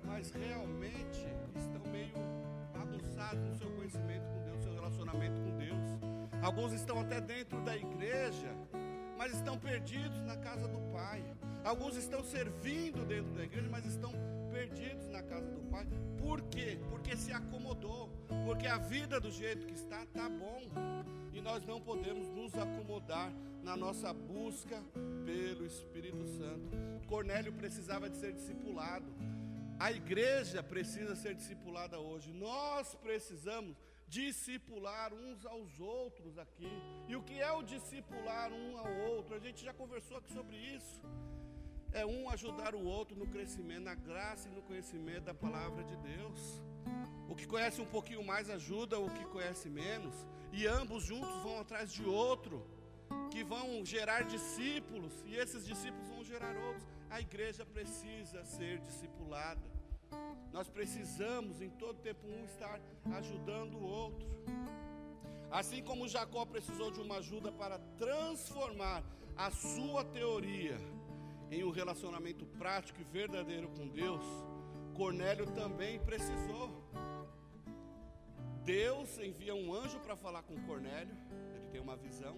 [0.04, 1.29] Mas realmente
[6.50, 8.52] Alguns estão até dentro da igreja
[9.20, 11.22] mas estão perdidos na casa do Pai.
[11.66, 14.14] Alguns estão servindo dentro da igreja, mas estão
[14.50, 15.86] perdidos na casa do Pai.
[16.18, 16.80] Por quê?
[16.90, 18.10] Porque se acomodou.
[18.46, 20.62] Porque a vida do jeito que está, está bom.
[21.34, 23.30] E nós não podemos nos acomodar
[23.62, 24.82] na nossa busca
[25.26, 26.70] pelo Espírito Santo.
[27.06, 29.14] Cornélio precisava de ser discipulado.
[29.78, 32.32] A igreja precisa ser discipulada hoje.
[32.32, 33.76] Nós precisamos
[34.10, 36.72] discipular uns aos outros aqui.
[37.08, 39.36] E o que é o discipular um ao outro?
[39.36, 41.02] A gente já conversou aqui sobre isso.
[41.91, 45.95] É um ajudar o outro no crescimento, na graça e no conhecimento da palavra de
[45.98, 46.39] Deus.
[47.28, 50.15] O que conhece um pouquinho mais ajuda o que conhece menos,
[50.52, 52.65] e ambos juntos vão atrás de outro,
[53.32, 56.88] que vão gerar discípulos, e esses discípulos vão gerar outros.
[57.10, 59.79] A igreja precisa ser discipulada.
[60.52, 62.80] Nós precisamos em todo tempo um estar
[63.17, 64.28] ajudando o outro.
[65.52, 69.04] Assim como Jacó precisou de uma ajuda para transformar
[69.36, 70.78] a sua teoria
[71.50, 74.24] em um relacionamento prático e verdadeiro com Deus,
[74.95, 76.84] Cornélio também precisou.
[78.63, 81.15] Deus envia um anjo para falar com Cornélio,
[81.56, 82.38] ele tem uma visão,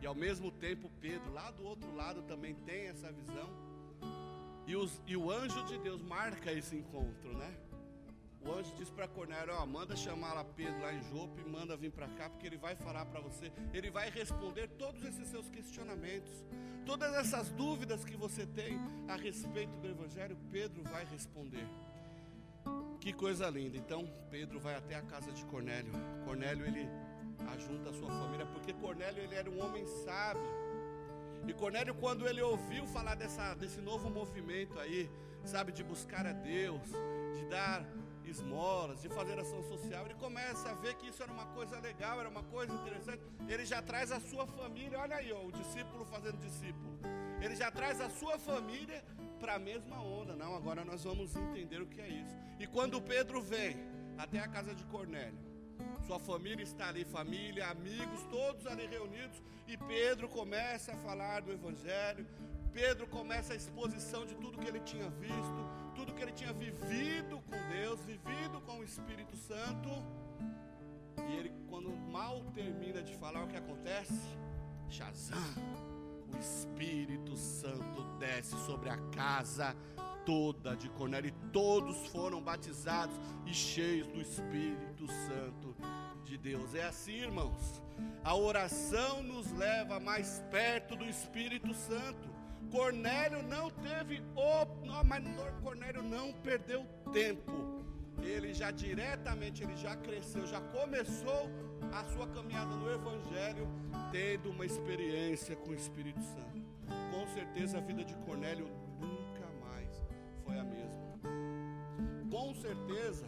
[0.00, 3.48] e ao mesmo tempo Pedro, lá do outro lado, também tem essa visão.
[4.66, 7.52] E, os, e o anjo de Deus marca esse encontro, né?
[8.44, 11.90] O anjo diz para Cornélio: ó, manda chamar lá Pedro lá em Jope, manda vir
[11.90, 16.44] para cá, porque ele vai falar para você, ele vai responder todos esses seus questionamentos,
[16.84, 21.66] todas essas dúvidas que você tem a respeito do Evangelho, Pedro vai responder.
[23.00, 23.76] Que coisa linda!
[23.76, 25.92] Então Pedro vai até a casa de Cornélio.
[26.24, 26.88] Cornélio ele
[27.52, 30.61] ajunta a sua família, porque Cornélio ele era um homem sábio.
[31.46, 35.10] E Cornélio, quando ele ouviu falar dessa, desse novo movimento aí,
[35.44, 36.82] sabe, de buscar a Deus,
[37.36, 37.84] de dar
[38.24, 42.20] esmolas, de fazer ação social, ele começa a ver que isso era uma coisa legal,
[42.20, 43.20] era uma coisa interessante.
[43.48, 46.98] Ele já traz a sua família, olha aí, ó, o discípulo fazendo discípulo.
[47.40, 49.04] Ele já traz a sua família
[49.40, 50.36] para a mesma onda.
[50.36, 52.36] Não, agora nós vamos entender o que é isso.
[52.60, 53.76] E quando Pedro vem
[54.16, 55.51] até a casa de Cornélio,
[56.06, 59.40] sua família está ali, família, amigos, todos ali reunidos.
[59.66, 62.26] E Pedro começa a falar do Evangelho.
[62.72, 67.40] Pedro começa a exposição de tudo que ele tinha visto, tudo que ele tinha vivido
[67.48, 69.90] com Deus, vivido com o Espírito Santo.
[71.28, 74.18] E ele, quando mal termina de falar, o que acontece?
[74.88, 75.38] Shazam,
[76.32, 79.76] o Espírito Santo desce sobre a casa
[80.24, 83.14] toda de Cornélio e todos foram batizados
[83.46, 85.76] e cheios do Espírito Santo
[86.24, 86.74] de Deus.
[86.74, 87.82] É assim, irmãos.
[88.24, 92.30] A oração nos leva mais perto do Espírito Santo.
[92.70, 95.24] Cornélio não teve o, não, mas
[95.62, 97.82] Cornélio não perdeu tempo.
[98.22, 101.50] Ele já diretamente, ele já cresceu, já começou
[101.92, 103.68] a sua caminhada no Evangelho,
[104.12, 106.62] tendo uma experiência com o Espírito Santo.
[107.10, 108.66] Com certeza a vida de Cornélio
[110.44, 111.02] foi a mesma.
[112.30, 113.26] Com certeza,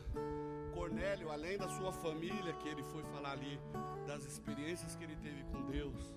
[0.73, 3.59] Cornélio, além da sua família, que ele foi falar ali,
[4.07, 6.13] das experiências que ele teve com Deus,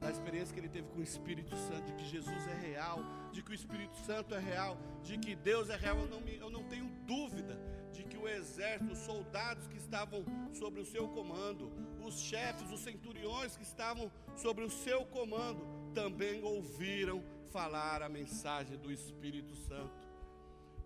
[0.00, 3.00] da experiência que ele teve com o Espírito Santo, de que Jesus é real,
[3.32, 6.36] de que o Espírito Santo é real, de que Deus é real, eu não, me,
[6.36, 7.60] eu não tenho dúvida
[7.92, 11.70] de que o exército, os soldados que estavam sobre o seu comando,
[12.02, 18.78] os chefes, os centuriões que estavam sobre o seu comando, também ouviram falar a mensagem
[18.78, 19.99] do Espírito Santo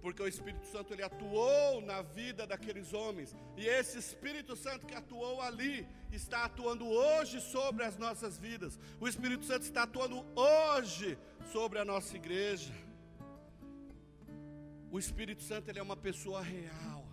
[0.05, 4.95] porque o Espírito Santo ele atuou na vida daqueles homens, e esse Espírito Santo que
[4.95, 8.79] atuou ali está atuando hoje sobre as nossas vidas.
[9.01, 11.17] O Espírito Santo está atuando hoje
[11.51, 12.75] sobre a nossa igreja.
[14.91, 17.09] O Espírito Santo ele é uma pessoa real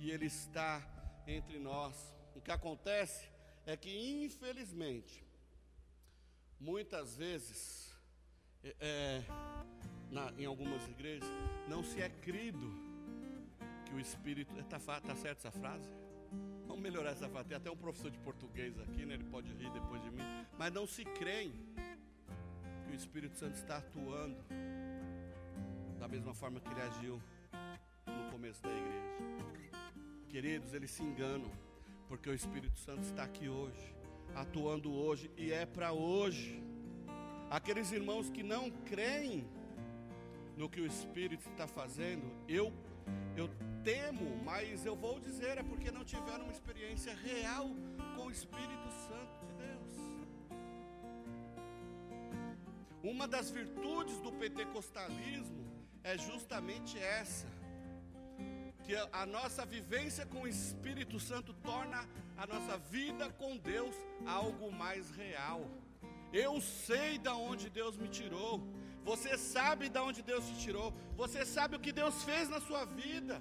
[0.00, 0.82] e ele está
[1.28, 1.94] entre nós.
[2.34, 3.28] O que acontece
[3.64, 5.24] é que infelizmente
[6.58, 7.94] muitas vezes
[8.64, 9.24] é, é
[10.14, 11.28] na, em algumas igrejas,
[11.68, 12.72] não se é crido
[13.84, 14.56] que o Espírito.
[14.58, 15.88] Está tá certo essa frase?
[16.66, 17.48] Vamos melhorar essa frase.
[17.48, 19.14] Tem até um professor de português aqui, né?
[19.14, 20.22] ele pode rir depois de mim.
[20.56, 21.52] Mas não se creem
[22.86, 24.36] que o Espírito Santo está atuando
[25.98, 27.20] da mesma forma que ele agiu
[28.06, 29.74] no começo da igreja.
[30.28, 31.50] Queridos, eles se enganam,
[32.08, 33.94] porque o Espírito Santo está aqui hoje,
[34.34, 36.62] atuando hoje, e é para hoje.
[37.50, 39.46] aqueles irmãos que não creem
[40.56, 42.72] no que o Espírito está fazendo, eu,
[43.36, 43.48] eu
[43.82, 47.68] temo, mas eu vou dizer, é porque não tiveram uma experiência real
[48.16, 49.92] com o Espírito Santo de Deus.
[53.02, 55.64] Uma das virtudes do pentecostalismo
[56.02, 57.46] é justamente essa
[58.84, 63.94] que a nossa vivência com o Espírito Santo torna a nossa vida com Deus
[64.26, 65.66] algo mais real.
[66.32, 68.60] Eu sei da onde Deus me tirou.
[69.04, 70.92] Você sabe da onde Deus te tirou.
[71.16, 73.40] Você sabe o que Deus fez na sua vida.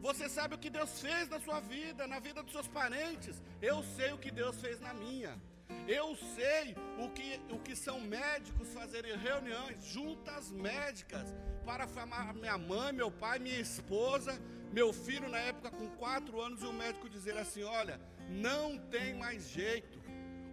[0.00, 3.40] Você sabe o que Deus fez na sua vida, na vida dos seus parentes.
[3.60, 5.40] Eu sei o que Deus fez na minha.
[5.86, 12.58] Eu sei o que, o que são médicos fazerem reuniões, juntas médicas, para famar minha
[12.58, 14.40] mãe, meu pai, minha esposa,
[14.72, 19.14] meu filho na época com quatro anos, e o médico dizer assim: olha, não tem
[19.14, 20.00] mais jeito.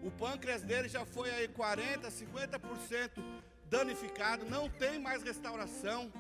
[0.04, 3.24] O pâncreas dele já foi aí 40, 50%
[3.70, 6.12] danificado, não tem mais restauração.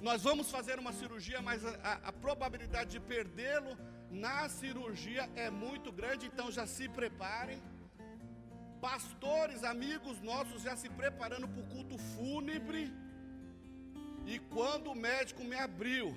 [0.00, 3.76] Nós vamos fazer uma cirurgia, mas a, a, a probabilidade de perdê-lo
[4.10, 7.62] na cirurgia é muito grande, então já se preparem.
[8.80, 12.92] Pastores, amigos nossos já se preparando para o culto fúnebre.
[14.26, 16.16] E quando o médico me abriu,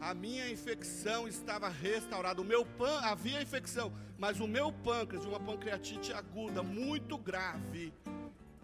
[0.00, 2.40] a minha infecção estava restaurada.
[2.40, 7.92] O meu pan havia infecção, mas o meu pâncreas, de uma pancreatite aguda muito grave,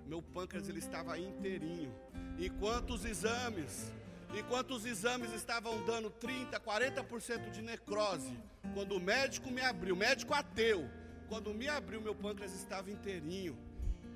[0.07, 1.93] meu pâncreas ele estava inteirinho.
[2.39, 3.93] Enquanto os exames,
[4.35, 8.39] enquanto os exames estavam dando 30, 40% de necrose,
[8.75, 10.89] quando o médico me abriu, médico ateu,
[11.29, 13.57] quando me abriu, meu pâncreas estava inteirinho.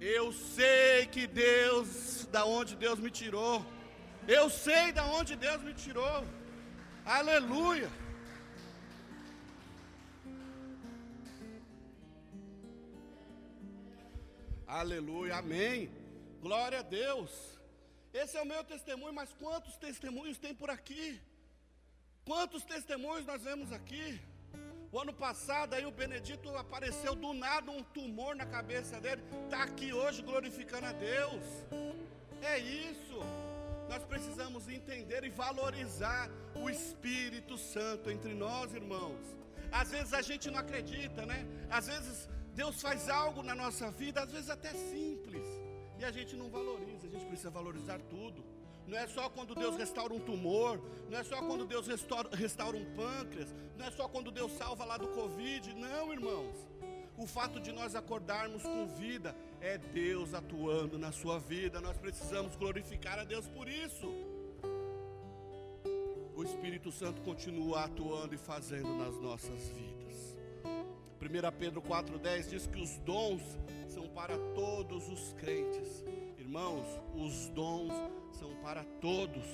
[0.01, 3.65] Eu sei que Deus, da onde Deus me tirou,
[4.29, 6.25] eu sei da onde Deus me tirou.
[7.05, 7.91] Aleluia.
[14.71, 15.91] Aleluia, amém.
[16.41, 17.31] Glória a Deus.
[18.15, 21.21] Esse é o meu testemunho, mas quantos testemunhos tem por aqui?
[22.25, 24.21] Quantos testemunhos nós vemos aqui?
[24.93, 29.65] O ano passado aí o Benedito apareceu do nada um tumor na cabeça dele, está
[29.65, 31.43] aqui hoje glorificando a Deus.
[32.41, 33.19] É isso.
[33.89, 39.21] Nós precisamos entender e valorizar o Espírito Santo entre nós, irmãos.
[39.73, 41.45] Às vezes a gente não acredita, né?
[41.69, 45.47] Às vezes Deus faz algo na nossa vida, às vezes até simples,
[45.99, 47.07] e a gente não valoriza.
[47.07, 48.45] A gente precisa valorizar tudo.
[48.87, 52.77] Não é só quando Deus restaura um tumor, não é só quando Deus restaura, restaura
[52.77, 55.75] um pâncreas, não é só quando Deus salva lá do Covid.
[55.75, 56.57] Não, irmãos.
[57.17, 61.81] O fato de nós acordarmos com vida é Deus atuando na sua vida.
[61.81, 64.07] Nós precisamos glorificar a Deus por isso.
[66.35, 70.00] O Espírito Santo continua atuando e fazendo nas nossas vidas.
[71.21, 73.43] 1 Pedro 4,10 diz que os dons
[73.89, 76.03] são para todos os crentes.
[76.39, 77.93] Irmãos, os dons
[78.33, 79.45] são para todos.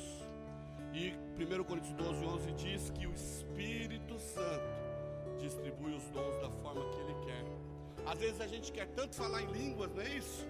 [0.94, 4.64] E 1 Coríntios 12, 11 diz que o Espírito Santo
[5.40, 7.44] distribui os dons da forma que Ele quer.
[8.07, 10.46] Às vezes a gente quer tanto falar em línguas, não é isso?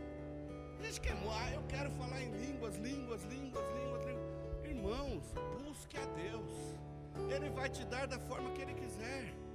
[0.79, 4.67] A gente quer, ah, eu quero falar em línguas, línguas, línguas, línguas, línguas.
[4.67, 5.23] Irmãos,
[5.65, 7.31] busque a Deus.
[7.35, 9.46] Ele vai te dar da forma que Ele quiser.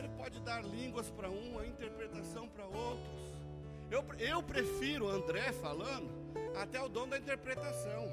[0.00, 3.20] Ele pode dar línguas para um, a interpretação para outros.
[3.90, 6.10] Eu, eu prefiro André falando
[6.56, 8.08] até o dom da interpretação.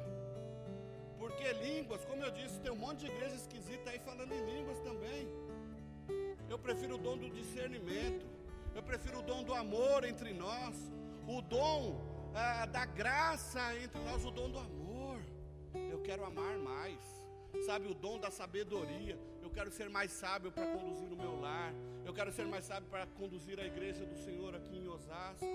[1.17, 4.77] Porque línguas, como eu disse, tem um monte de igreja esquisita aí falando em línguas
[4.81, 5.29] também.
[6.49, 8.25] Eu prefiro o dom do discernimento.
[8.75, 10.75] Eu prefiro o dom do amor entre nós.
[11.25, 12.01] O dom
[12.35, 15.19] ah, da graça entre nós, o dom do amor.
[15.89, 16.99] Eu quero amar mais.
[17.65, 19.17] Sabe, o dom da sabedoria.
[19.57, 21.73] Quero ser mais sábio para conduzir o meu lar.
[22.05, 25.47] Eu quero ser mais sábio para conduzir a igreja do Senhor aqui em Osasco.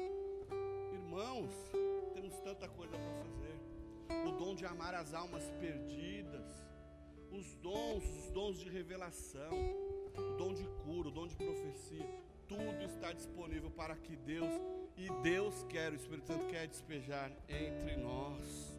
[0.92, 1.52] Irmãos,
[2.12, 4.26] temos tanta coisa para fazer.
[4.26, 6.44] O dom de amar as almas perdidas.
[7.30, 9.52] Os dons, os dons de revelação.
[10.16, 12.04] O dom de cura, o dom de profecia.
[12.48, 14.50] Tudo está disponível para que Deus
[14.96, 18.76] e Deus quer, o Espírito Santo quer despejar entre nós.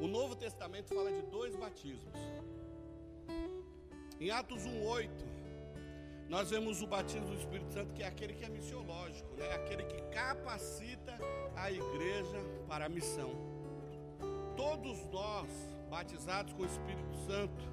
[0.00, 2.14] O Novo Testamento fala de dois batismos.
[4.20, 5.10] Em Atos 1:8,
[6.28, 9.52] nós vemos o batismo do Espírito Santo, que é aquele que é missiológico, né?
[9.52, 11.18] aquele que capacita
[11.56, 13.30] a igreja para a missão.
[14.56, 15.48] Todos nós,
[15.90, 17.64] batizados com o Espírito Santo,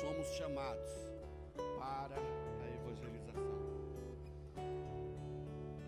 [0.00, 0.90] somos chamados
[1.56, 3.42] para a evangelização.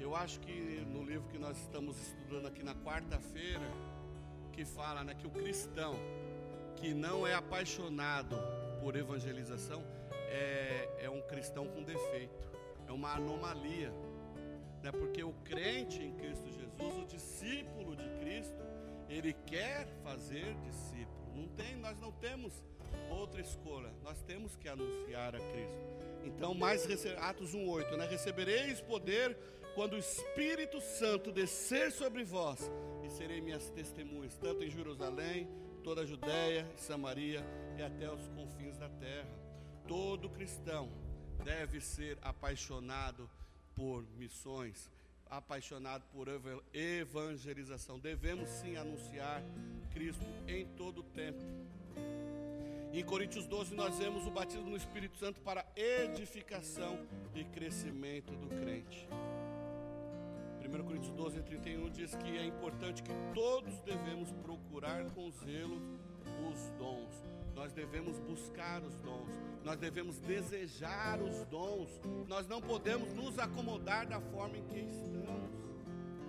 [0.01, 3.71] Eu acho que no livro que nós estamos estudando aqui na quarta-feira,
[4.53, 5.95] que fala né, que o cristão
[6.77, 8.37] que não é apaixonado
[8.87, 9.83] por evangelização
[10.31, 12.49] é, é um cristão com defeito,
[12.87, 13.93] é uma anomalia.
[14.81, 14.93] né?
[14.93, 18.63] Porque o crente em Cristo Jesus, o discípulo de Cristo,
[19.09, 21.19] ele quer fazer discípulo.
[21.35, 22.63] Não tem, nós não temos
[23.11, 23.93] outra escolha.
[24.05, 25.85] Nós temos que anunciar a Cristo.
[26.25, 26.87] Então, mais
[27.19, 28.07] Atos 1:8, né?
[28.07, 29.37] Recebereis poder
[29.75, 32.71] quando o Espírito Santo descer sobre vós
[33.05, 35.49] e serei minhas testemunhas, tanto em Jerusalém,
[35.87, 37.47] toda a Judéia, Samaria
[37.79, 39.29] e até os confins da terra.
[39.87, 40.91] Todo cristão
[41.45, 43.31] deve ser apaixonado
[43.73, 44.91] por missões,
[45.31, 46.27] apaixonado por
[46.75, 48.01] evangelização.
[48.01, 49.41] Devemos sim anunciar
[49.93, 51.39] Cristo em todo o tempo.
[52.93, 56.99] Em Coríntios 12, nós vemos o batismo no Espírito Santo para edificação
[57.33, 59.07] e crescimento do crente.
[60.67, 65.81] 1 Coríntios 12, 31 diz que é importante que todos devemos procurar com zelo
[66.51, 67.25] os dons.
[67.55, 69.31] Nós devemos buscar os dons,
[69.65, 71.89] nós devemos desejar os dons,
[72.27, 75.51] nós não podemos nos acomodar da forma em que estamos.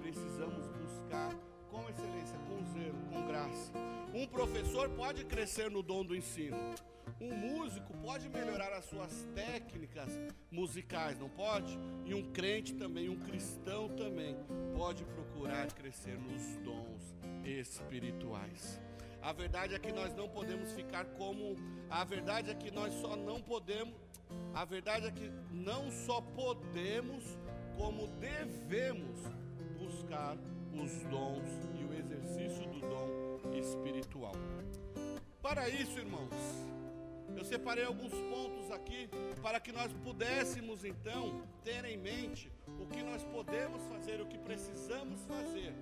[0.02, 1.36] Precisamos buscar
[1.70, 3.72] com excelência, com zelo, com graça.
[4.14, 6.58] Um professor pode crescer no dom do ensino.
[7.20, 10.10] Um músico pode melhorar as suas técnicas
[10.52, 11.78] musicais, não pode?
[12.06, 14.36] E um crente também, um cristão também,
[14.76, 18.80] pode procurar crescer nos dons espirituais.
[19.22, 21.56] A verdade é que nós não podemos ficar como.
[21.90, 23.96] A verdade é que nós só não podemos.
[24.54, 27.24] A verdade é que não só podemos,
[27.78, 29.20] como devemos
[29.78, 30.38] buscar
[30.74, 31.48] os dons
[31.80, 34.36] e o exercício do dom espiritual.
[35.42, 36.34] Para isso, irmãos,
[37.36, 39.10] eu separei alguns pontos aqui
[39.42, 44.38] para que nós pudéssemos então ter em mente o que nós podemos fazer, o que
[44.38, 45.74] precisamos fazer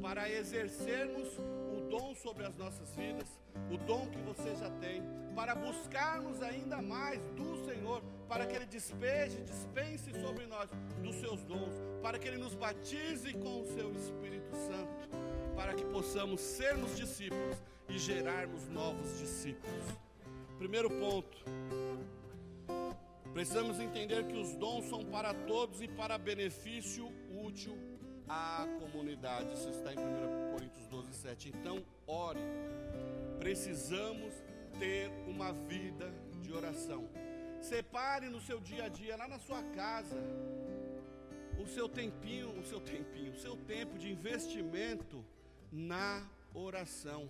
[0.00, 1.28] para exercermos
[1.76, 3.28] o dom sobre as nossas vidas,
[3.70, 5.02] o dom que você já tem,
[5.34, 10.70] para buscarmos ainda mais do Senhor, para que Ele despeje, dispense sobre nós
[11.02, 15.08] dos seus dons, para que Ele nos batize com o seu Espírito Santo,
[15.56, 17.56] para que possamos sermos discípulos
[17.88, 20.07] e gerarmos novos discípulos.
[20.58, 21.38] Primeiro ponto.
[23.32, 27.78] Precisamos entender que os dons são para todos e para benefício útil
[28.28, 29.52] à comunidade.
[29.54, 31.48] Isso está em 1 Coríntios 12, 7.
[31.50, 32.40] Então, ore.
[33.38, 34.34] Precisamos
[34.80, 37.08] ter uma vida de oração.
[37.60, 40.16] Separe no seu dia a dia, lá na sua casa,
[41.56, 45.24] o seu tempinho, o seu tempinho, o seu tempo de investimento
[45.70, 47.28] na oração.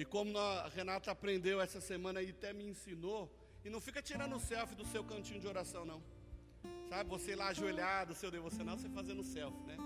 [0.00, 3.30] E como a Renata aprendeu essa semana e até me ensinou,
[3.62, 6.02] e não fica tirando selfie do seu cantinho de oração, não.
[6.88, 9.76] Sabe, você lá ajoelhado, seu devocional, você fazendo selfie, né?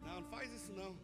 [0.00, 0.96] Não, não faz isso não.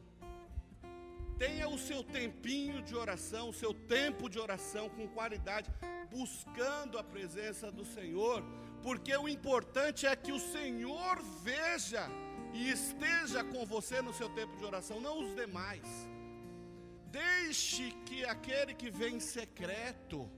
[1.36, 5.70] Tenha o seu tempinho de oração, o seu tempo de oração com qualidade,
[6.10, 8.42] buscando a presença do Senhor,
[8.82, 12.08] porque o importante é que o Senhor veja
[12.54, 16.15] e esteja com você no seu tempo de oração, não os demais.
[17.16, 20.30] Deixe que aquele que vem em secreto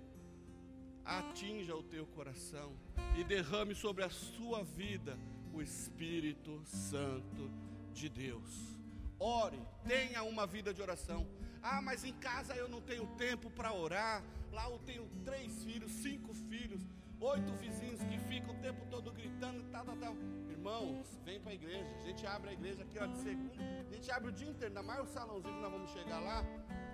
[1.05, 2.77] atinja o teu coração
[3.19, 5.19] e derrame sobre a sua vida
[5.53, 7.51] o Espírito Santo
[7.93, 8.79] de Deus.
[9.19, 11.27] Ore, tenha uma vida de oração.
[11.61, 14.23] Ah, mas em casa eu não tenho tempo para orar.
[14.53, 16.81] Lá eu tenho três filhos, cinco filhos,
[17.21, 20.17] oito vizinhos que ficam o tempo todo gritando, tal, tal, tal.
[20.49, 21.89] Irmãos, vem para a igreja.
[21.97, 23.53] A gente abre a igreja aqui ó, de segunda.
[23.89, 26.45] A gente abre o dia inteiro, ainda mais o salãozinho que nós vamos chegar lá.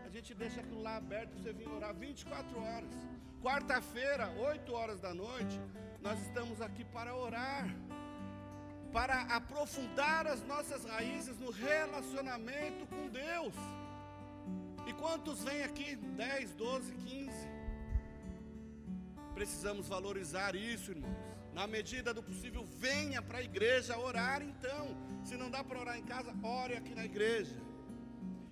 [0.05, 2.91] A gente deixa aquilo lá aberto para você vir orar 24 horas.
[3.43, 5.61] Quarta-feira, 8 horas da noite,
[6.01, 7.69] nós estamos aqui para orar
[8.95, 13.53] para aprofundar as nossas raízes no relacionamento com Deus.
[14.87, 15.97] E quantos vêm aqui?
[15.97, 17.44] 10, 12, 15.
[19.35, 21.17] Precisamos valorizar isso, irmãos.
[21.53, 24.97] Na medida do possível, venha para a igreja orar então.
[25.25, 27.57] Se não dá para orar em casa, ore aqui na igreja.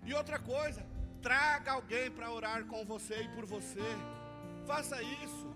[0.05, 0.85] E outra coisa,
[1.21, 3.81] traga alguém para orar com você e por você.
[4.67, 5.53] Faça isso.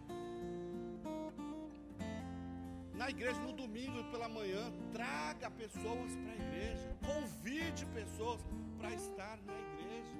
[2.97, 8.41] na igreja no domingo pela manhã, traga pessoas para a igreja, convide pessoas
[8.79, 10.16] para estar na igreja.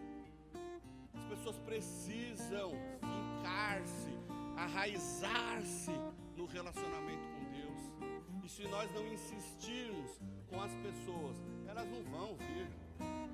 [1.15, 4.16] As pessoas precisam fincar-se,
[4.57, 5.93] arraizar-se
[6.37, 8.45] no relacionamento com Deus.
[8.45, 10.11] E se nós não insistirmos
[10.49, 11.37] com as pessoas,
[11.67, 12.69] elas não vão vir.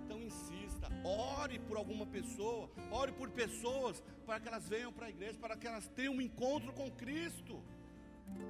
[0.05, 5.11] Então insista, ore por alguma pessoa, ore por pessoas para que elas venham para a
[5.11, 7.63] igreja, para que elas tenham um encontro com Cristo.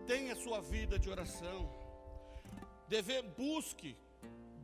[0.07, 1.71] Tenha sua vida de oração.
[2.89, 3.97] Deve, busque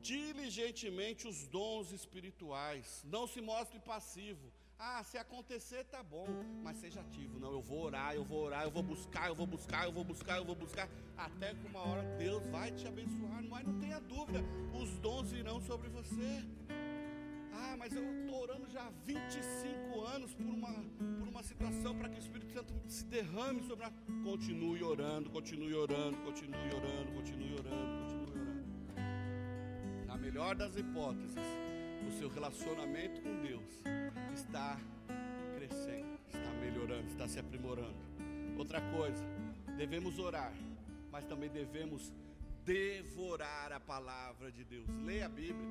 [0.00, 3.02] diligentemente os dons espirituais.
[3.04, 4.52] Não se mostre passivo.
[4.80, 6.26] Ah, se acontecer tá bom,
[6.62, 7.40] mas seja ativo.
[7.40, 10.04] Não, eu vou orar, eu vou orar, eu vou buscar, eu vou buscar, eu vou
[10.04, 13.42] buscar, eu vou buscar, até que uma hora Deus vai te abençoar.
[13.42, 14.40] Mas não tenha dúvida,
[14.72, 16.44] os dons virão sobre você.
[17.52, 20.72] Ah, mas eu estou orando já há 25 anos por uma,
[21.18, 23.90] por uma situação para que o Espírito Santo se derrame sobre a.
[24.22, 29.08] Continue orando, continue orando, continue orando, continue orando, continue orando.
[30.06, 31.36] Na melhor das hipóteses,
[32.08, 33.82] o seu relacionamento com Deus
[34.34, 34.80] está
[35.54, 37.98] crescendo, está melhorando, está se aprimorando.
[38.56, 39.22] Outra coisa,
[39.76, 40.54] devemos orar,
[41.12, 42.12] mas também devemos
[42.64, 44.88] devorar a palavra de Deus.
[45.04, 45.68] Leia a Bíblia,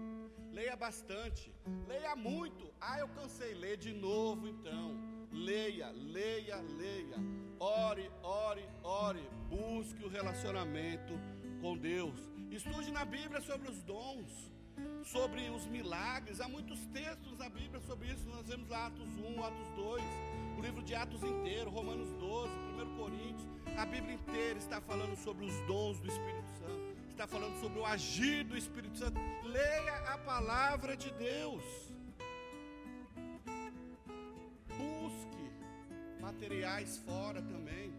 [0.52, 1.52] leia bastante,
[1.88, 2.72] leia muito.
[2.80, 4.96] Ah, eu cansei, lê de novo então.
[5.32, 7.18] Leia, leia, leia.
[7.60, 9.28] Ore, ore, ore.
[9.50, 11.14] Busque o relacionamento
[11.62, 12.20] com Deus.
[12.52, 14.57] Estude na Bíblia sobre os dons
[15.04, 16.42] sobre os milagres.
[16.42, 18.28] Há muitos textos na Bíblia sobre isso.
[18.30, 20.04] Nós vemos lá Atos 1, Atos 2,
[20.58, 23.48] o livro de Atos inteiro, Romanos 12, 1 Coríntios.
[23.78, 26.98] A Bíblia inteira está falando sobre os dons do Espírito Santo.
[27.10, 29.20] Está falando sobre o agir do Espírito Santo.
[29.44, 31.64] Leia a palavra de Deus.
[34.68, 35.52] Busque
[36.20, 37.94] materiais fora também.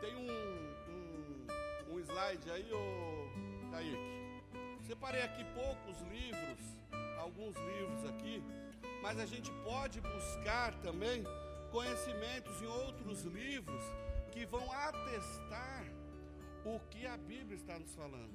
[0.00, 4.25] Tem um, um, um slide aí, ô Kaique
[4.86, 6.60] Separei aqui poucos livros,
[7.18, 8.40] alguns livros aqui,
[9.02, 11.24] mas a gente pode buscar também
[11.72, 13.82] conhecimentos em outros livros
[14.30, 15.84] que vão atestar
[16.64, 18.30] o que a Bíblia está nos falando.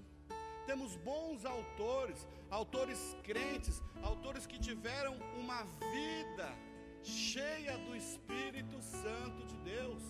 [0.65, 6.53] Temos bons autores, autores crentes, autores que tiveram uma vida
[7.01, 10.03] cheia do Espírito Santo de Deus.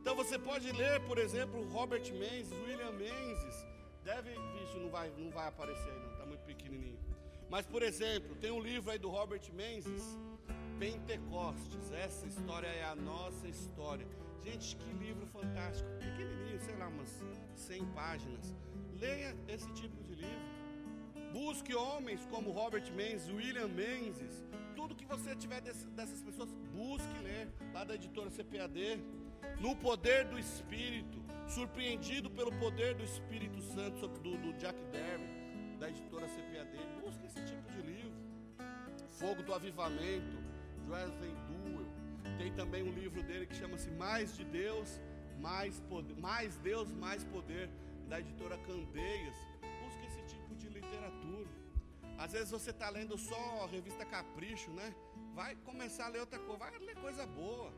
[0.00, 3.66] Então você pode ler, por exemplo, Robert Menzies, William Menzies,
[4.06, 6.96] Deve, vixe, não vai, não vai aparecer aí não, está muito pequenininho.
[7.50, 10.16] Mas, por exemplo, tem um livro aí do Robert Menzies,
[10.78, 11.90] Pentecostes.
[11.90, 14.06] Essa história é a nossa história.
[14.44, 15.90] Gente, que livro fantástico.
[15.98, 17.20] Pequenininho, sei lá, umas
[17.56, 18.54] 100 páginas.
[18.96, 21.32] Leia esse tipo de livro.
[21.32, 24.46] Busque homens como Robert Menzies, William Menzies.
[24.76, 27.48] Tudo que você tiver dessas pessoas, busque ler.
[27.74, 29.02] Lá da editora CPAD.
[29.60, 35.88] No poder do Espírito surpreendido pelo poder do Espírito Santo do, do Jack Derry, da
[35.88, 36.76] editora CPAD.
[37.00, 38.16] Busque esse tipo de livro.
[39.18, 40.36] Fogo do Avivamento,
[40.88, 41.86] Wesley Duell.
[42.38, 45.00] Tem também um livro dele que chama-se Mais de Deus,
[45.40, 47.70] mais, poder, mais Deus, mais Poder,
[48.08, 49.36] da editora Candeias.
[49.82, 51.48] Busque esse tipo de literatura.
[52.18, 54.94] Às vezes você está lendo só a revista Capricho, né?
[55.34, 57.72] Vai começar a ler outra coisa, vai ler coisa boa.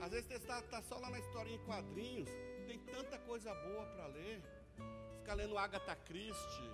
[0.00, 2.28] Às vezes você está tá só lá na historinha em quadrinhos,
[2.90, 4.42] tanta coisa boa para ler.
[5.18, 6.70] Ficar lendo Agatha Christie.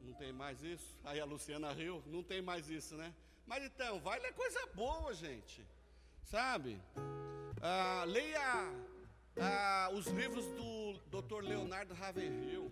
[0.00, 0.98] Não tem mais isso?
[1.04, 3.14] Aí a Luciana riu, não tem mais isso, né?
[3.46, 5.66] Mas então, vai ler coisa boa, gente.
[6.24, 6.80] Sabe?
[7.60, 8.72] Ah, leia
[9.40, 11.42] ah, os livros do Dr.
[11.42, 12.70] Leonardo Ravenhill,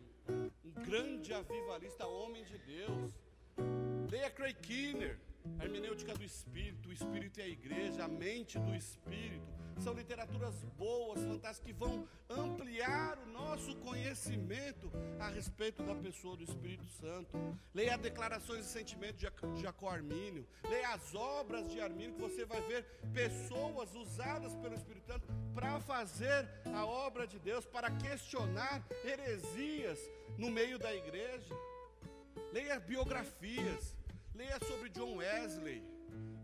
[0.65, 3.13] um grande avivalista, homem de Deus.
[4.11, 5.19] Leia Craig Kinner,
[5.59, 9.60] a hermenêutica do Espírito, o Espírito e a igreja, a mente do Espírito.
[9.83, 16.45] São literaturas boas, fantásticas, que vão ampliar o nosso conhecimento a respeito da pessoa do
[16.45, 17.39] Espírito Santo.
[17.75, 20.47] Leia declarações de sentimento de Jacó Armínio.
[20.69, 25.81] Leia as obras de Armínio, que você vai ver pessoas usadas pelo Espírito Santo para
[25.81, 29.99] fazer a obra de Deus, para questionar heresias
[30.37, 31.55] no meio da igreja.
[32.53, 33.97] Leia biografias.
[34.35, 36.00] Leia sobre John Wesley.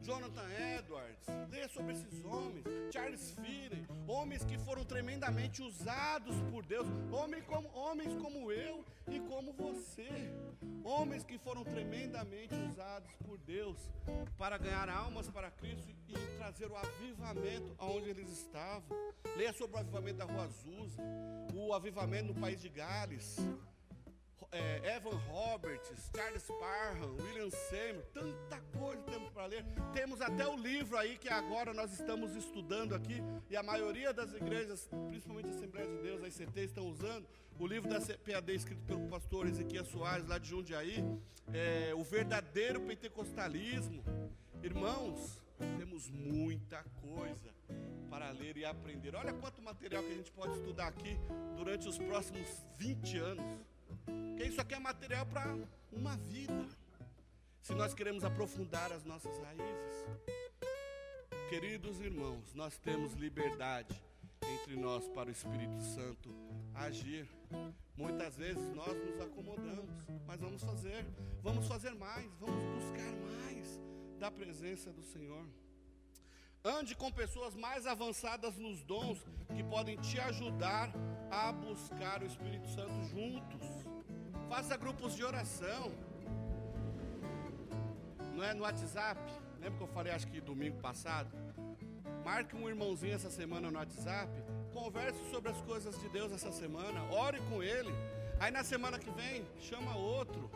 [0.07, 0.49] Jonathan
[0.79, 7.45] Edwards, leia sobre esses homens, Charles Finney, homens que foram tremendamente usados por Deus, homens
[7.45, 10.33] como, homens como eu e como você,
[10.85, 13.77] homens que foram tremendamente usados por Deus
[14.39, 18.97] para ganhar almas para Cristo e trazer o avivamento aonde eles estavam.
[19.37, 21.03] Leia sobre o avivamento da Rua Azusa,
[21.53, 23.39] o avivamento no país de Gales,
[24.53, 29.65] é, Evan Roberts, Charles Parham, William Seymour, tanta coisa temos para ler.
[29.93, 34.33] Temos até o livro aí que agora nós estamos estudando aqui, e a maioria das
[34.33, 37.27] igrejas, principalmente a Assembleia de Deus, a ICT, estão usando
[37.59, 41.03] o livro da CPAD escrito pelo pastor Ezequiel Soares, lá de Jundiaí,
[41.53, 44.05] é, O Verdadeiro Pentecostalismo.
[44.63, 45.41] Irmãos,
[45.79, 47.55] temos muita coisa
[48.11, 49.15] para ler e aprender.
[49.15, 51.17] Olha quanto material que a gente pode estudar aqui
[51.57, 52.47] durante os próximos
[52.79, 53.76] 20 anos.
[54.07, 55.57] Porque isso aqui é material para
[55.93, 56.67] uma vida.
[57.61, 60.07] Se nós queremos aprofundar as nossas raízes.
[61.49, 63.95] Queridos irmãos, nós temos liberdade
[64.43, 66.35] entre nós para o Espírito Santo
[66.75, 67.29] agir.
[67.97, 69.91] Muitas vezes nós nos acomodamos,
[70.27, 71.05] mas vamos fazer,
[71.43, 73.81] vamos fazer mais, vamos buscar mais
[74.19, 75.47] da presença do Senhor.
[76.65, 80.93] Ande com pessoas mais avançadas nos dons que podem te ajudar
[81.31, 83.96] a buscar o Espírito Santo juntos.
[84.49, 85.93] Faça grupos de oração.
[88.35, 89.21] Não é no WhatsApp?
[89.61, 91.31] Lembra que eu falei acho que domingo passado?
[92.25, 94.31] Marque um irmãozinho essa semana no WhatsApp.
[94.73, 97.03] Converse sobre as coisas de Deus essa semana.
[97.11, 97.93] Ore com ele.
[98.39, 100.51] Aí na semana que vem, chama outro.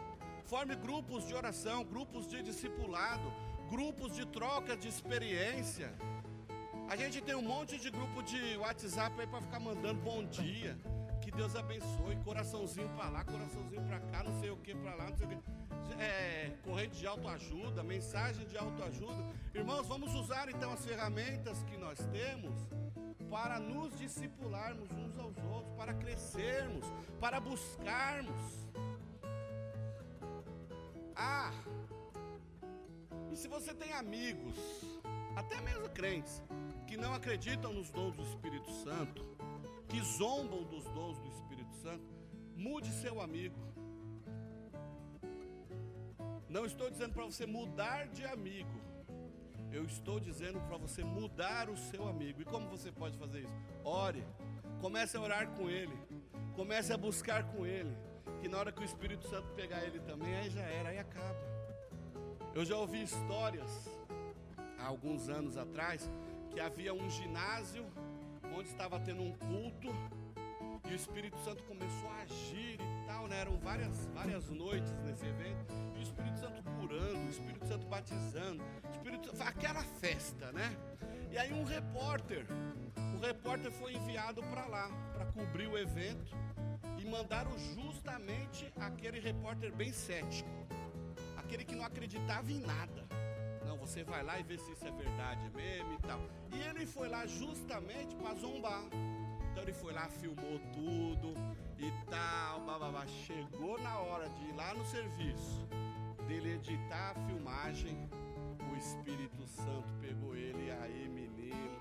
[0.45, 3.33] Forme grupos de oração, grupos de discipulado,
[3.69, 5.93] grupos de troca de experiência.
[6.89, 10.77] A gente tem um monte de grupo de WhatsApp aí para ficar mandando bom dia.
[11.21, 15.11] Que Deus abençoe, coraçãozinho para lá, coraçãozinho para cá, não sei o que para lá,
[15.11, 15.37] não sei o que.
[16.01, 19.27] É, corrente de autoajuda, mensagem de autoajuda.
[19.55, 22.55] Irmãos, vamos usar então as ferramentas que nós temos
[23.31, 26.85] para nos discipularmos uns aos outros, para crescermos,
[27.21, 28.67] para buscarmos.
[31.15, 31.53] Ah,
[33.31, 34.55] e se você tem amigos,
[35.37, 36.43] até mesmo crentes,
[36.87, 39.25] que não acreditam nos dons do Espírito Santo,
[39.91, 42.05] que zombam dos dons do Espírito Santo,
[42.57, 43.59] mude seu amigo.
[46.49, 48.81] Não estou dizendo para você mudar de amigo,
[49.73, 52.41] eu estou dizendo para você mudar o seu amigo.
[52.43, 53.55] E como você pode fazer isso?
[53.85, 54.25] Ore,
[54.81, 55.97] comece a orar com ele,
[56.55, 57.97] comece a buscar com ele,
[58.41, 61.39] que na hora que o Espírito Santo pegar ele também, aí já era, aí acaba.
[62.55, 63.89] Eu já ouvi histórias
[64.79, 66.09] há alguns anos atrás
[66.51, 67.87] que havia um ginásio
[68.61, 69.89] onde estava tendo um culto
[70.85, 73.41] e o Espírito Santo começou a agir e tal, né?
[73.41, 78.63] Eram várias, várias noites nesse evento e o Espírito Santo curando, o Espírito Santo batizando,
[78.63, 80.77] o Espírito aquela festa, né?
[81.31, 82.45] E aí um repórter,
[83.17, 86.37] o repórter foi enviado para lá para cobrir o evento
[86.99, 90.51] e mandaram justamente aquele repórter bem cético
[91.39, 93.10] aquele que não acreditava em nada.
[93.91, 96.21] Você vai lá e vê se isso é verdade mesmo e tal.
[96.53, 98.85] E ele foi lá justamente para zombar.
[99.51, 101.35] Então ele foi lá, filmou tudo
[101.77, 103.05] e tal, bababá.
[103.27, 105.67] Chegou na hora de ir lá no serviço,
[106.29, 108.09] dele editar a filmagem,
[108.73, 111.77] o Espírito Santo pegou ele e aí, menino,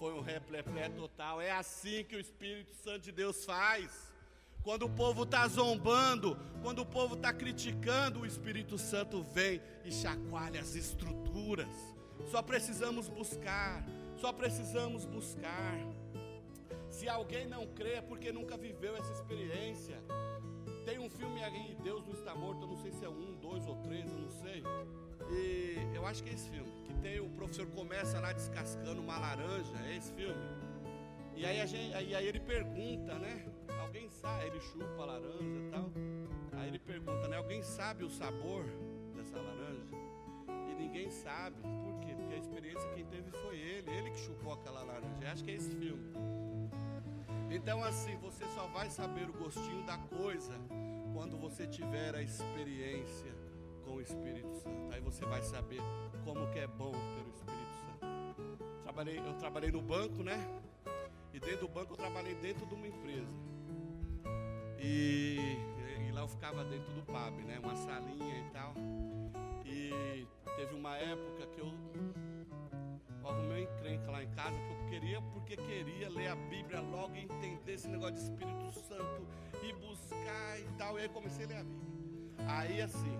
[0.00, 1.40] foi um repleplé total.
[1.40, 4.11] É assim que o Espírito Santo de Deus faz.
[4.62, 9.90] Quando o povo está zombando, quando o povo está criticando, o Espírito Santo vem e
[9.90, 11.74] chacoalha as estruturas.
[12.30, 13.84] Só precisamos buscar,
[14.16, 15.74] só precisamos buscar.
[16.88, 20.00] Se alguém não crê, é porque nunca viveu essa experiência.
[20.84, 23.66] Tem um filme aí, Deus não está morto, eu não sei se é um, dois
[23.66, 24.62] ou três, eu não sei.
[25.30, 29.18] E eu acho que é esse filme, que tem o professor começa lá descascando uma
[29.18, 30.61] laranja, é esse filme.
[31.36, 33.46] E aí, a gente, aí, aí ele pergunta, né?
[33.80, 35.90] Alguém sabe, ele chupa a laranja e tal.
[36.52, 37.36] Aí ele pergunta, né?
[37.36, 38.64] Alguém sabe o sabor
[39.16, 39.86] dessa laranja?
[40.70, 41.56] E ninguém sabe.
[41.60, 42.14] Por quê?
[42.14, 43.90] Porque a experiência quem teve foi ele.
[43.90, 45.18] Ele que chupou aquela laranja.
[45.20, 46.02] Eu acho que é esse filme.
[47.50, 50.54] Então assim, você só vai saber o gostinho da coisa
[51.12, 53.30] quando você tiver a experiência
[53.84, 54.92] com o Espírito Santo.
[54.92, 55.80] Aí você vai saber
[56.24, 58.82] como que é bom ter o Espírito Santo.
[58.82, 60.38] Trabalhei, eu trabalhei no banco, né?
[61.32, 63.32] E dentro do banco eu trabalhei dentro de uma empresa.
[64.78, 65.56] E,
[66.06, 67.58] e, lá eu ficava dentro do pub, né?
[67.58, 68.74] Uma salinha e tal.
[69.64, 70.26] E
[70.56, 71.72] teve uma época que eu,
[73.24, 77.14] arrumei um encrenca lá em casa que eu queria, porque queria ler a Bíblia logo
[77.14, 79.26] e entender esse negócio de Espírito Santo
[79.62, 80.98] e buscar e tal.
[80.98, 81.82] E aí comecei a ler a Bíblia.
[82.46, 83.16] Aí assim,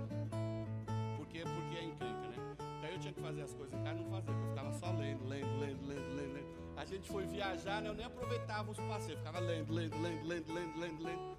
[1.16, 2.56] porque, porque é encrenca, né?
[2.78, 5.24] Então eu tinha que fazer as coisas em casa, não fazia, eu ficava só lendo,
[5.26, 6.34] lendo, lendo, lendo, lendo.
[6.34, 6.51] lendo.
[6.82, 7.88] A gente foi viajar, né?
[7.88, 11.38] Eu nem aproveitava os passeios, ficava lendo, lendo, lendo, lendo, lendo, lendo, lendo.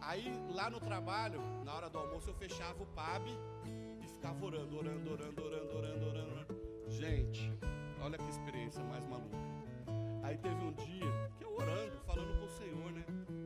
[0.00, 3.28] Aí lá no trabalho, na hora do almoço, eu fechava o pub
[4.02, 6.60] e ficava orando, orando, orando, orando, orando, orando.
[6.88, 7.52] Gente,
[8.02, 9.36] olha que experiência mais maluca.
[10.24, 13.04] Aí teve um dia que eu orando, falando com o Senhor, né?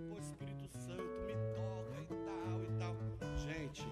[0.08, 3.36] Pô, Espírito Santo, me toca e tal e tal.
[3.36, 3.86] Gente,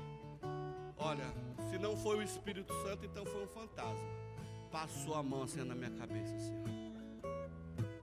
[0.97, 1.27] olha,
[1.69, 4.09] se não foi o Espírito Santo, então foi um fantasma.
[4.71, 6.92] Passou a mão assim na minha cabeça, assim.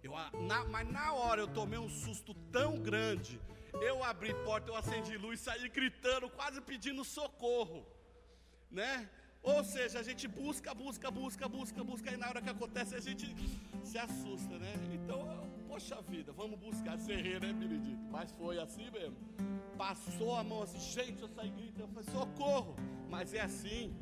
[0.10, 3.40] Eu, na, mas na hora eu tomei um susto tão grande
[3.82, 7.86] eu abri porta, eu acendi luz, saí gritando, quase pedindo socorro,
[8.70, 9.10] né?
[9.42, 13.00] Ou seja, a gente busca, busca, busca, busca, busca, e na hora que acontece a
[13.00, 13.34] gente
[13.84, 14.74] se assusta, né?
[14.94, 18.02] Então, poxa vida, vamos buscar ser né, Benedito?
[18.12, 19.16] Mas foi assim mesmo.
[19.78, 22.76] Passou a mão assim, gente, eu saí gritando, eu falei, socorro!
[23.10, 23.96] Mas é assim.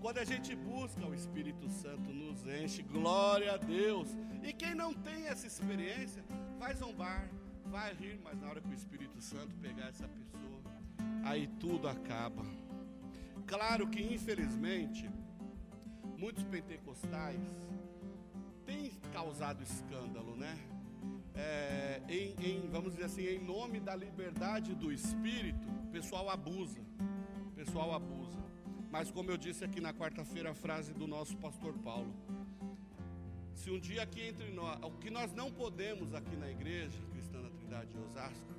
[0.00, 4.08] Quando a gente busca, o Espírito Santo nos enche, glória a Deus.
[4.42, 6.24] E quem não tem essa experiência,
[6.58, 7.28] vai zombar,
[7.66, 10.62] vai rir, mas na hora que o Espírito Santo pegar essa pessoa,
[11.22, 12.42] aí tudo acaba.
[13.46, 15.10] Claro que infelizmente
[16.16, 17.40] muitos pentecostais
[18.64, 20.58] têm causado escândalo, né?
[21.34, 26.80] É, em, em, vamos dizer assim, em nome da liberdade do espírito, o pessoal abusa.
[27.48, 28.49] O pessoal abusa.
[28.90, 32.12] Mas como eu disse aqui na quarta-feira a frase do nosso pastor Paulo,
[33.54, 37.40] se um dia aqui entre nós, o que nós não podemos aqui na igreja cristã
[37.40, 38.50] da Trindade de Osasco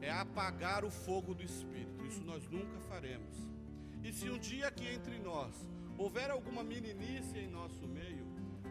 [0.00, 2.04] é apagar o fogo do espírito.
[2.06, 3.36] Isso nós nunca faremos.
[4.02, 5.54] E se um dia aqui entre nós
[5.98, 8.26] houver alguma meninice em nosso meio,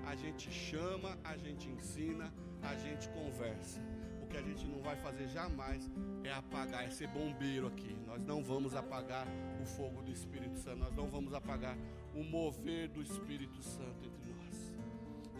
[0.05, 3.81] a gente chama, a gente ensina, a gente conversa.
[4.29, 5.89] Que a gente não vai fazer jamais
[6.23, 7.95] é apagar, é ser bombeiro aqui.
[8.05, 9.27] Nós não vamos apagar
[9.61, 11.77] o fogo do Espírito Santo, nós não vamos apagar
[12.13, 14.73] o mover do Espírito Santo entre nós.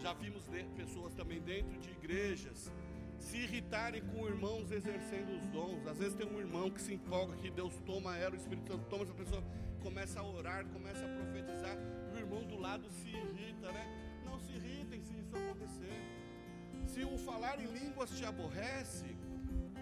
[0.01, 0.43] Já vimos
[0.75, 2.71] pessoas também dentro de igrejas
[3.19, 5.85] se irritarem com irmãos exercendo os dons.
[5.87, 8.85] Às vezes tem um irmão que se empolga que Deus toma ela, o Espírito Santo
[8.89, 9.43] toma essa pessoa,
[9.81, 11.77] começa a orar, começa a profetizar,
[12.11, 14.21] e o irmão do lado se irrita, né?
[14.23, 16.06] Não se irritem se isso acontecer.
[17.17, 19.15] Falar em línguas te aborrece,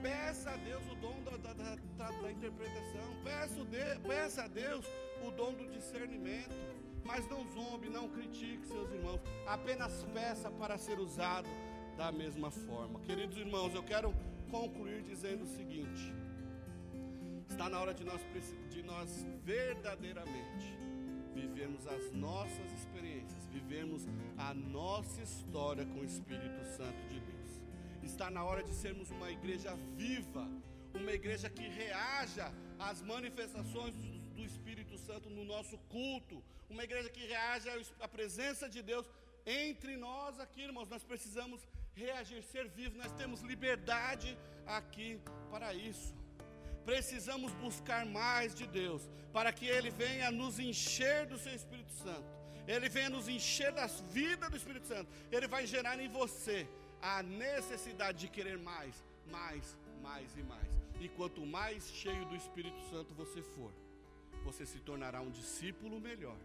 [0.02, 4.86] peça a Deus o dom da, da, da, da interpretação, peça, de, peça a Deus
[5.26, 6.56] o dom do discernimento.
[7.04, 11.48] Mas não zombe, não critique seus irmãos, apenas peça para ser usado
[11.96, 13.00] da mesma forma.
[13.02, 14.14] Queridos irmãos, eu quero
[14.50, 16.14] concluir dizendo o seguinte:
[17.48, 18.22] está na hora de nós,
[18.70, 20.76] de nós verdadeiramente
[21.34, 24.08] vivermos as nossas experiências, vivermos
[24.38, 27.25] a nossa história com o Espírito Santo de.
[28.06, 30.44] Está na hora de sermos uma igreja viva,
[30.94, 32.46] uma igreja que reaja
[32.88, 33.96] às manifestações
[34.36, 39.06] do Espírito Santo no nosso culto, uma igreja que reaja à presença de Deus
[39.46, 40.88] entre nós aqui, irmãos.
[40.88, 41.60] Nós precisamos
[41.96, 42.96] reagir, ser vivo.
[43.04, 44.38] Nós temos liberdade
[44.68, 46.14] aqui para isso.
[46.86, 49.02] Precisamos buscar mais de Deus,
[49.34, 52.30] para que Ele venha nos encher do Seu Espírito Santo.
[52.68, 55.10] Ele venha nos encher das vidas do Espírito Santo.
[55.32, 56.68] Ele vai gerar em você
[57.06, 58.96] a necessidade de querer mais,
[59.30, 60.68] mais, mais e mais.
[61.00, 63.72] E quanto mais cheio do Espírito Santo você for,
[64.44, 66.38] você se tornará um discípulo melhor.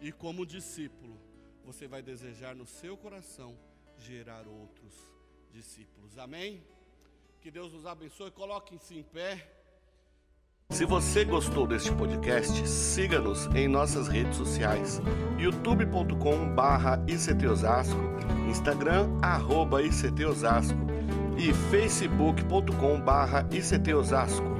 [0.00, 1.16] E como discípulo,
[1.64, 3.56] você vai desejar no seu coração
[3.98, 4.92] gerar outros
[5.52, 6.18] discípulos.
[6.18, 6.64] Amém?
[7.40, 8.32] Que Deus nos abençoe.
[8.32, 9.55] Coloque-se em pé.
[10.70, 15.00] Se você gostou deste podcast, siga-nos em nossas redes sociais:
[15.38, 18.00] youtube.com/barra ictosasco,
[18.48, 20.78] Instagram arroba ictosasco
[21.38, 24.55] e facebook.com/barra ictosasco.